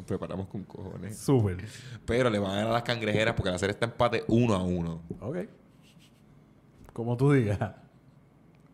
[0.00, 1.14] Nos preparamos con cojones.
[1.18, 1.58] Súper.
[2.06, 4.62] Pero le van a ganar a las cangrejeras porque la serie está empate uno a
[4.62, 5.02] uno.
[5.20, 5.36] Ok.
[6.94, 7.58] Como tú digas.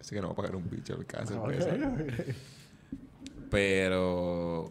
[0.01, 1.89] Así que no va a pagar un bicho el caja de Ok, cerveza.
[1.89, 2.37] ok.
[3.51, 4.71] Pero.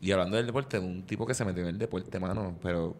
[0.00, 2.54] Y hablando del deporte, un tipo que se metió en el deporte, mano.
[2.62, 2.96] Pero.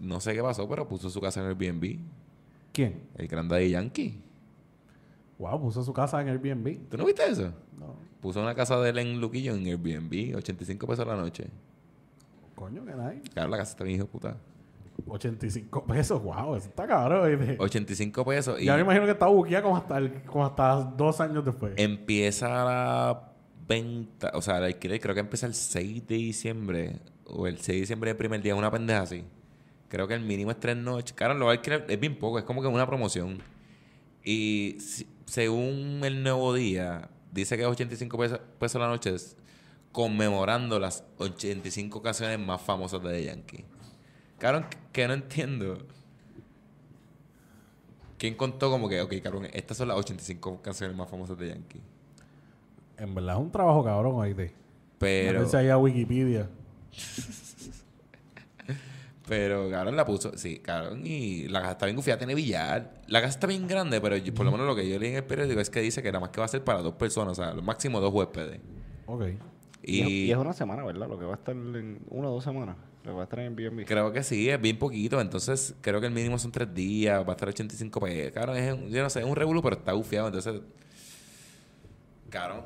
[0.00, 1.98] No sé qué pasó, pero puso su casa en el Airbnb.
[2.72, 3.02] ¿Quién?
[3.16, 4.20] El gran Daddy Yankee.
[5.38, 6.88] Wow, puso su casa en Airbnb.
[6.88, 7.52] ¿Tú no viste eso?
[7.78, 7.94] No.
[8.20, 11.46] Puso una casa de él en Luquillo en Airbnb, 85 pesos a la noche.
[12.54, 13.20] Coño, que nadie.
[13.32, 14.36] Claro, la casa está bien hijo puta.
[15.06, 16.20] 85 pesos.
[16.22, 17.38] Wow, eso está cabrón.
[17.38, 17.56] ¿viste?
[17.58, 21.20] 85 pesos y Ya me imagino que está buqueada como hasta, el- como hasta dos
[21.20, 21.74] años después.
[21.76, 23.32] empieza la
[23.68, 26.96] venta, o sea, el alquiler creo que empieza el 6 de diciembre
[27.26, 29.24] o el 6 de diciembre del primer día, una pendeja así.
[29.88, 31.12] Creo que el mínimo es tres noches.
[31.12, 33.38] Claro, lo alquiler es bien poco, es como que una promoción.
[34.24, 39.36] Y si- según el nuevo día, dice que es 85 pesos, pesos la noche, es
[39.92, 43.64] conmemorando las 85 canciones más famosas de The Yankee.
[44.38, 45.78] Claro, que no entiendo.
[48.18, 51.80] ¿Quién contó como que, ok, cabrón, estas son las 85 canciones más famosas de Yankee?
[52.96, 54.52] En verdad es un trabajo cabrón ahí de.
[54.98, 56.48] Pero, Métanse ahí a Wikipedia.
[59.28, 62.94] pero, cabrón, la puso, sí, cabrón, y la casa está bien gufiada, tiene billar.
[63.06, 65.16] La casa está bien grande, pero yo- por lo menos lo que yo leí en
[65.16, 67.38] el periódico es que dice que nada más que va a ser para dos personas,
[67.38, 68.60] o sea, lo máximo dos huéspedes.
[69.06, 69.22] Ok.
[69.82, 71.08] Y, es, Y, y es una semana, ¿verdad?
[71.08, 72.76] Lo que va a estar en una o dos semanas.
[73.04, 73.86] Lo que va a estar en Airbnb.
[73.86, 77.28] creo que sí, es bien poquito, entonces creo que el mínimo son tres días, va
[77.30, 78.32] a estar 85 pesos.
[78.32, 80.60] Cabrón, es, un- yo no sé, es un revuelo, pero está gufiado, entonces,
[82.28, 82.62] cabrón,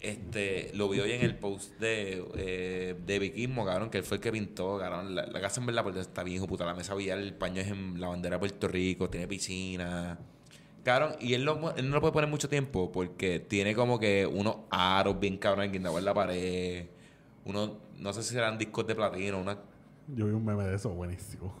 [0.00, 4.16] este, lo vi hoy en el post de, eh, de Viquismo, cabrón, que él fue
[4.18, 6.74] el que pintó, cabrón, la, la casa en verdad pues, está bien, hijo puta, la
[6.74, 10.18] mesa billar, el paño es en la bandera de Puerto Rico, tiene piscina,
[10.84, 14.26] cabrón, y él, lo- él no lo puede poner mucho tiempo porque tiene como que
[14.26, 16.86] unos aros bien cabrón guindados en la pared,
[17.44, 19.58] unos, no sé si serán discos de platino, una...
[20.14, 21.54] Yo vi un meme de eso buenísimo.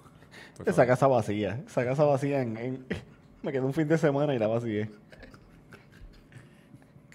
[0.64, 1.62] Esa casa vacía.
[1.66, 2.86] Esa casa vacía en, en-
[3.42, 4.90] Me quedé un fin de semana y la vacié.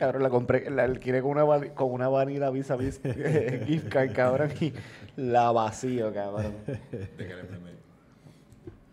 [0.04, 3.88] Cabrón, la compré, la alquilé con una, con una vanilla vis a vis eh, gift
[3.88, 4.74] card, cabrón, y
[5.16, 6.56] la vacío, cabrón.
[6.68, 7.72] De meme.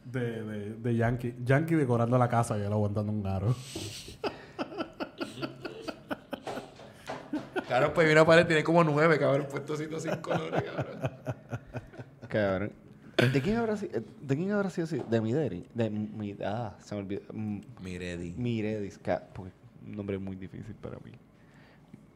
[0.05, 1.35] De, de, de Yankee.
[1.45, 3.57] Yankee decorando la casa y él aguantando un aro.
[7.67, 9.89] Claro, pues vino pared tiene como nueve, cabrón, puesto sin
[10.21, 11.11] colores, cabrón.
[12.29, 12.73] Cabrón.
[13.33, 14.01] ¿De quién habrá sido?
[14.21, 14.85] ¿De quién habrá sido?
[14.85, 15.03] así?
[15.11, 15.67] De Mideri.
[15.75, 17.23] De mi, ah, se me olvidó.
[17.33, 18.33] Mm, Miredi.
[18.37, 19.51] Miredis, ca- porque
[19.91, 21.13] un nombre muy difícil para mí.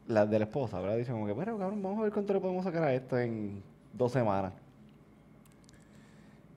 [0.08, 2.40] La de la esposa, habrá dicho como que, bueno, cabrón, vamos a ver cuánto le
[2.40, 3.62] podemos sacar a esto en
[3.92, 4.52] dos semanas.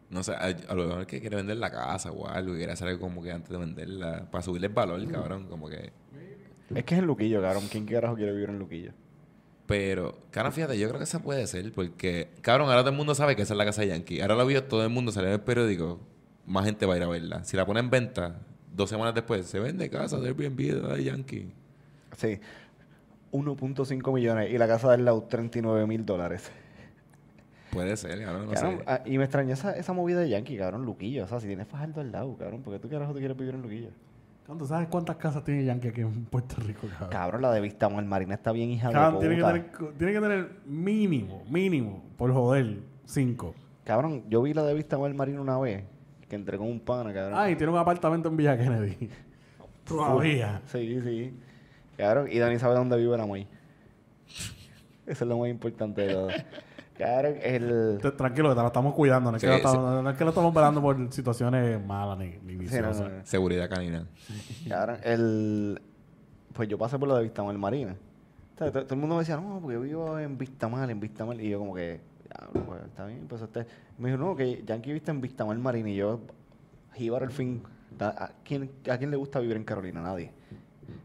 [0.10, 2.72] No sé, a, a lo mejor que quiere vender la casa o algo, y quiere
[2.72, 5.92] hacer algo como que antes de venderla, para subirle el valor, cabrón, como que...
[6.74, 7.64] Es que es en Luquillo, cabrón.
[7.72, 8.92] ¿Quién carajo quiere vivir en Luquillo?
[9.66, 13.16] Pero, cabrón, fíjate, yo creo que esa puede ser, porque, cabrón, ahora todo el mundo
[13.16, 14.22] sabe que esa es la casa de Yankee.
[14.22, 16.00] Ahora lo vio todo el mundo, salió en el periódico,
[16.46, 17.44] más gente va a ir a verla.
[17.44, 18.40] Si la pone en venta,
[18.74, 21.52] dos semanas después, se vende casa de Airbnb de Daddy Yankee.
[22.18, 22.40] Sí.
[23.32, 26.50] 1.5 millones y la casa del lado 39 mil dólares.
[27.72, 28.84] Puede ser, cabrón, no Cabrón, sé.
[28.88, 31.26] ah, y me extraña esa, esa movida de Yankee, cabrón, Luquillo.
[31.26, 33.54] O sea, si tienes Fajardo al lado, cabrón, ¿por qué tú carajo te quieres vivir
[33.54, 33.90] en Luquillo?
[34.58, 37.10] ¿Tú sabes cuántas casas tiene Yankee aquí en Puerto Rico, cabrón?
[37.10, 39.54] Cabrón, la de Vista Marina está bien hija Cabrón, de tiene, que puta.
[39.54, 43.54] tener, tiene que tener mínimo, mínimo, por joder, cinco.
[43.84, 45.84] Cabrón, yo vi la de Vista Marina una vez,
[46.30, 47.40] que entré con un pana, cabrón.
[47.40, 49.10] Ah, y tiene un apartamento en Villa Kennedy.
[49.88, 50.62] Todavía.
[50.68, 51.34] Sí, sí.
[51.98, 53.48] Cabrón, y Dani sabe dónde vive la May.
[55.06, 56.28] Eso es lo más importante de todo.
[56.98, 58.00] Cabrón, el...
[58.18, 59.32] Tranquilo, que te lo estamos cuidando.
[59.32, 59.66] No es, Sí, que, lo sí.
[59.66, 63.00] estamos, no es que lo estamos velando por situaciones malas ni, ni Sí, no, viciosas.
[63.02, 63.26] no, no.
[63.26, 64.06] Seguridad canina.
[64.68, 65.82] Cabrón, el...
[66.54, 67.96] Pues yo pasé por la de Vistamar Marina.
[68.56, 71.00] O sea, to- todo el mundo me decía, no, porque yo vivo en Vistamar, en
[71.00, 71.40] Vistamar.
[71.40, 73.26] Y yo como que, "Diablo, pues está bien.
[73.28, 73.68] Pues usted...
[73.98, 75.90] Me dijo, no, que Yankee viste en Vistamar Marina.
[75.90, 76.20] Y yo,
[76.94, 77.64] jíbaro al fin.
[78.00, 80.02] ¿A quién, ¿A quién le gusta vivir en Carolina?
[80.02, 80.32] Nadie.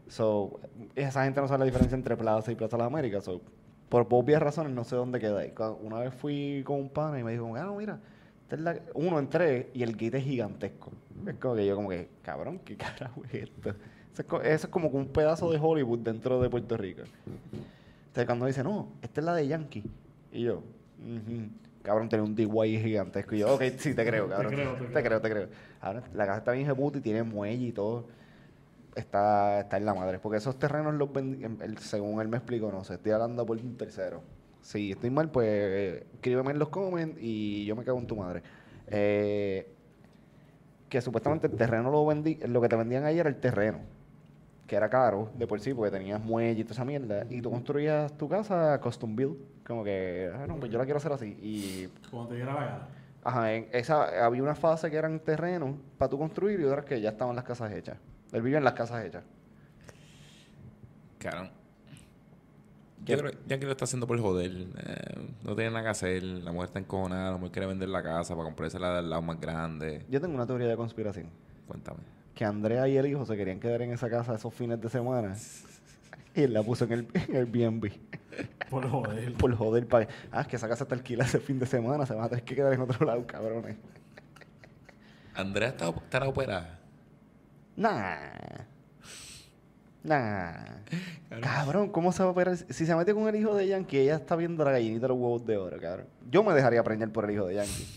[0.07, 0.59] So,
[0.95, 3.23] esa gente no sabe la diferencia entre Plaza y Plaza de las Américas.
[3.23, 3.41] So,
[3.89, 5.43] por obvias razones no sé dónde queda.
[5.81, 7.99] Una vez fui con un pana y me dijo, ah, no, mira,
[8.43, 8.79] esta es la...
[8.93, 10.91] uno entré y el gate es gigantesco.
[11.27, 13.69] Es como que yo como que, cabrón, ¿qué carajo es esto?
[14.11, 17.01] Eso es, eso es como un pedazo de Hollywood dentro de Puerto Rico.
[18.07, 19.83] Entonces cuando dice, no, esta es la de Yankee.
[20.31, 20.61] Y yo,
[21.81, 23.35] Cabrón, tiene un DIY gigantesco.
[23.35, 24.53] Y yo, ok, sí, te creo, cabrón.
[24.53, 25.47] creo, te te creo, te creo.
[25.81, 28.05] Ahora, la casa está bien jeputa y tiene muelle y todo
[28.95, 30.19] está, está en la madre.
[30.19, 33.77] Porque esos terrenos los em, según él me explicó, no sé, estoy hablando por un
[33.77, 34.21] tercero.
[34.61, 38.41] Si estoy mal, pues escríbeme en los comments y yo me cago en tu madre.
[38.87, 39.67] Eh,
[40.87, 43.79] que supuestamente el terreno lo vendí, lo que te vendían ahí era el terreno,
[44.67, 47.49] que era caro de por sí, porque tenías muelle y toda esa mierda, y tú
[47.49, 51.37] construías tu casa custom build, como que, ah, no, pues yo la quiero hacer así.
[51.41, 52.87] Y Como te diera la gana.
[53.23, 56.99] Ajá, en esa, había una fase que eran terrenos para tú construir y otras que
[56.99, 57.97] ya estaban las casas hechas.
[58.33, 59.23] Él vive en las casas hechas.
[61.19, 61.29] ¿Qué?
[63.05, 64.51] Yo creo ya que lo está haciendo por joder.
[64.51, 66.23] Eh, no tiene nada que hacer.
[66.23, 67.31] La mujer está encojonada.
[67.31, 70.05] La mujer quiere vender la casa para comprarse la del lado más grande.
[70.09, 71.29] Yo tengo una teoría de conspiración.
[71.67, 71.99] Cuéntame.
[72.33, 75.35] Que Andrea y el hijo se querían quedar en esa casa esos fines de semana.
[76.35, 77.91] Y él la puso en el, en el B&B.
[78.69, 79.33] Por joder.
[79.37, 82.05] Por joder, pa- Ah, es que esa casa está alquilada ese fin de semana.
[82.07, 83.77] Se van a tener que quedar en otro lado, cabrones.
[85.35, 86.79] Andrea está, estará operada.
[87.75, 88.15] Nah.
[90.03, 90.53] Nah.
[91.41, 92.57] Cabrón, ¿cómo se va a operar?
[92.57, 95.17] Si se mete con el hijo de Yankee, ella está viendo la gallinita de los
[95.17, 96.07] huevos de oro, cabrón.
[96.29, 97.87] Yo me dejaría preñar por el hijo de Yankee.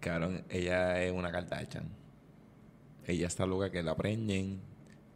[0.00, 1.88] Cabrón, ella es una Kardashian.
[3.06, 4.60] Ella está loca que la preñen.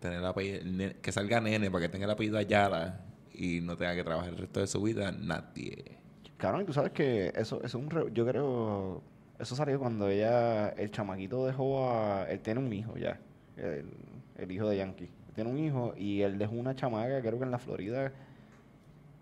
[0.01, 3.01] Tener el apellido- que salga nene para que tenga el apellido Ayala
[3.35, 5.99] y no tenga que trabajar el resto de su vida nadie.
[6.39, 7.91] Cabrón, y tú sabes que eso, eso es un...
[7.91, 9.03] re- Yo creo...
[9.39, 10.71] Eso salió cuando ella...
[10.71, 12.25] El chamaquito dejó a...
[12.31, 13.19] Él tiene un hijo ya.
[13.57, 13.87] El,
[14.39, 15.11] el hijo de Yankee.
[15.35, 18.13] Tiene un hijo y él dejó una chamaca, creo que en la Florida,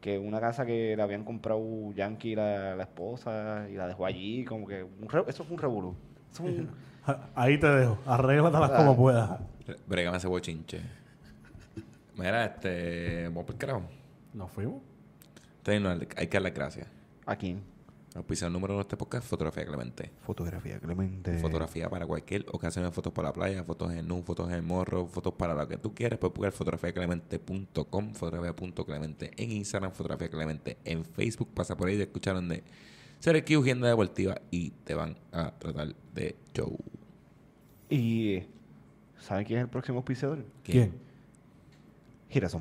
[0.00, 1.60] que una casa que le habían comprado
[1.94, 4.84] Yankee la, la esposa y la dejó allí, como que...
[4.84, 5.94] un re- eso fue un revolú.
[7.34, 7.98] Ahí te dejo.
[8.06, 8.76] Arréglatelas Ah.
[8.76, 9.40] como puedas.
[9.86, 10.80] Bregame ese bochinche.
[12.16, 13.24] Mira, este.
[13.24, 13.82] Vamos por carajo.
[14.34, 14.82] Nos fuimos.
[15.58, 16.88] Entonces, no, hay que darle gracias.
[17.26, 17.62] ¿A quién?
[18.14, 20.10] El número de este podcast Fotografía Clemente.
[20.22, 21.38] Fotografía, Clemente.
[21.38, 25.34] Fotografía para cualquier ocasión, fotos para la playa, fotos en nu, fotos en morro, fotos
[25.34, 26.18] para lo que tú quieras.
[26.18, 31.48] Puedes buscar fotografiaclemente.com, fotografía.clemente en Instagram, fotografía clemente en Facebook.
[31.54, 32.64] Pasa por ahí de escucharon de
[33.20, 36.76] Ser Q, Agenda Deportiva y te van a tratar de show.
[37.88, 38.42] Y...
[39.20, 40.44] ¿Saben quién es el próximo auspiciador?
[40.62, 41.08] ¿Quién?
[42.30, 42.60] Girasón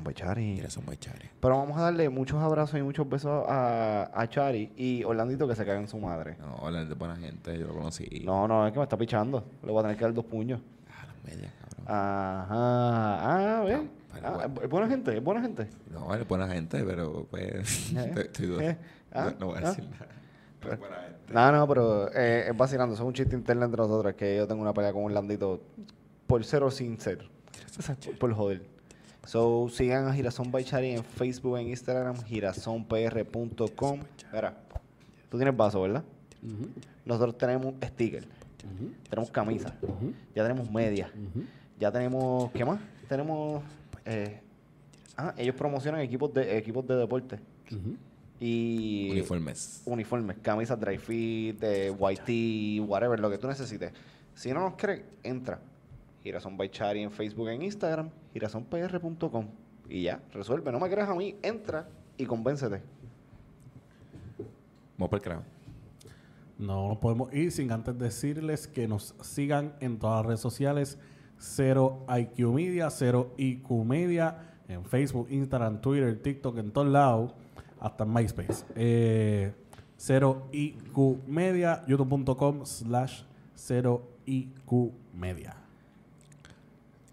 [0.70, 1.30] son muy chares.
[1.40, 5.54] Pero vamos a darle muchos abrazos y muchos besos a, a Chari y Orlandito que
[5.54, 6.36] se caga en su madre.
[6.38, 8.22] No, hola, de buena gente, yo lo conocí.
[8.24, 9.44] No, no, es que me está pichando.
[9.62, 10.60] Le voy a tener que dar dos puños.
[10.90, 11.84] Ah, las medias, cabrón.
[11.86, 13.58] Ajá.
[13.58, 13.80] Ah, ¿ves?
[14.22, 14.62] Ah, bueno.
[14.62, 15.68] es buena gente, es buena gente.
[15.90, 17.92] No, es buena gente, pero pues.
[17.92, 18.78] Eh, estoy- estoy duda- eh,
[19.12, 19.68] ah, no, no voy a ah.
[19.68, 20.08] decir nada.
[20.60, 21.32] Pero es buena gente.
[21.34, 22.94] No, no, pero eh, es vacilando.
[22.94, 24.14] Eso es un chiste interno entre nosotros.
[24.14, 25.60] Que yo tengo una pelea con Orlandito
[26.28, 27.26] por ser o sin ser.
[28.04, 28.62] Por, por joder.
[29.26, 34.00] So, sigan a Girasón by Chari en Facebook, en Instagram, girasonpr.com.
[34.32, 34.56] Mira,
[35.30, 36.04] tú tienes vaso, ¿verdad?
[37.04, 38.26] Nosotros tenemos sticker,
[39.10, 39.74] tenemos camisa,
[40.34, 41.10] ya tenemos media,
[41.78, 42.78] ya tenemos, ¿qué más?
[43.08, 43.62] Tenemos,
[44.04, 44.40] eh,
[45.16, 47.38] ah, ellos promocionan equipos de equipos de deporte
[48.40, 49.82] y Uniformes.
[49.84, 53.92] uniformes, camisas dry fit, eh, white tee, whatever, lo que tú necesites.
[54.34, 55.60] Si no nos crees, entra.
[56.28, 59.46] Girasón by Chari en Facebook, en Instagram, girasonpr.com
[59.88, 60.70] y ya, resuelve.
[60.70, 62.82] No me creas a mí, entra y convéncete.
[64.98, 65.38] Vamos por el.
[66.58, 70.98] No nos podemos ir sin antes decirles que nos sigan en todas las redes sociales.
[71.38, 74.36] Cero IQ Media, Cero IQ Media,
[74.68, 77.32] en Facebook, Instagram, Twitter, TikTok, en todos lados,
[77.80, 78.66] hasta en MySpace.
[78.74, 79.54] Eh,
[79.96, 83.22] Cero IQ Media, youtube.com slash
[83.56, 85.67] 0IQ Media.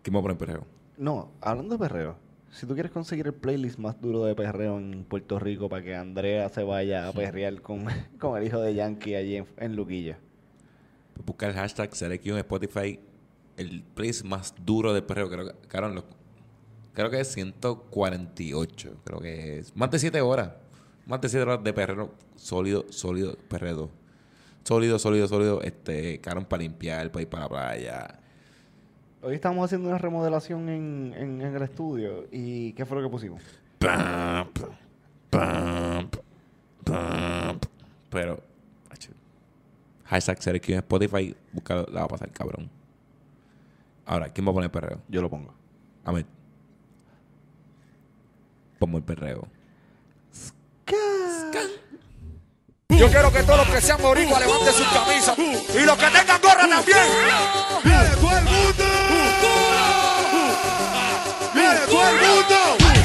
[0.06, 0.68] ¿Quién va a poner perreo?
[1.00, 2.16] No, hablando de perreo.
[2.52, 5.96] Si tú quieres conseguir el playlist más duro de perreo en Puerto Rico para que
[5.96, 7.86] Andrea se vaya a perrear con,
[8.20, 10.20] con el hijo de Yankee allí en, en Luquilla.
[11.26, 13.00] Busca el hashtag SelecQ en Spotify.
[13.58, 15.28] El place más duro de perreo.
[15.28, 16.06] Creo que, lo-
[16.94, 18.98] creo que es 148.
[19.04, 19.76] Creo que es.
[19.76, 20.52] Más de 7 horas.
[21.08, 22.12] Más de 7 horas de perreo.
[22.36, 23.90] Sólido, sólido, perreo.
[24.64, 25.62] Sólido, sólido, sólido.
[25.64, 28.20] Este, cabrón para limpiar, para ir para la playa.
[29.26, 32.28] Hoy estamos haciendo una remodelación en, en- en el estudio.
[32.32, 33.42] ¿Y qué fue lo que pusimos?
[33.80, 34.48] Pam,
[35.32, 36.10] pam,
[36.84, 37.60] pam.
[38.12, 38.40] Pero,
[40.06, 40.40] hashtag
[40.74, 41.36] en Spotify.
[41.54, 42.70] Búscalo, la va a pasar, cabrón.
[44.06, 45.02] Ahora, ¿quién va a poner perreo?
[45.10, 45.52] Yo lo pongo.
[46.04, 46.28] A ver.
[48.78, 49.48] Pongo el perreo.
[52.90, 56.42] Yo quiero que todos los que sean boricuas levanten sus camisas y los que tengan
[56.42, 56.98] gorra también.
[57.84, 58.84] ¡Viene todo el mundo!
[61.54, 63.05] ¡Viene todo el mundo!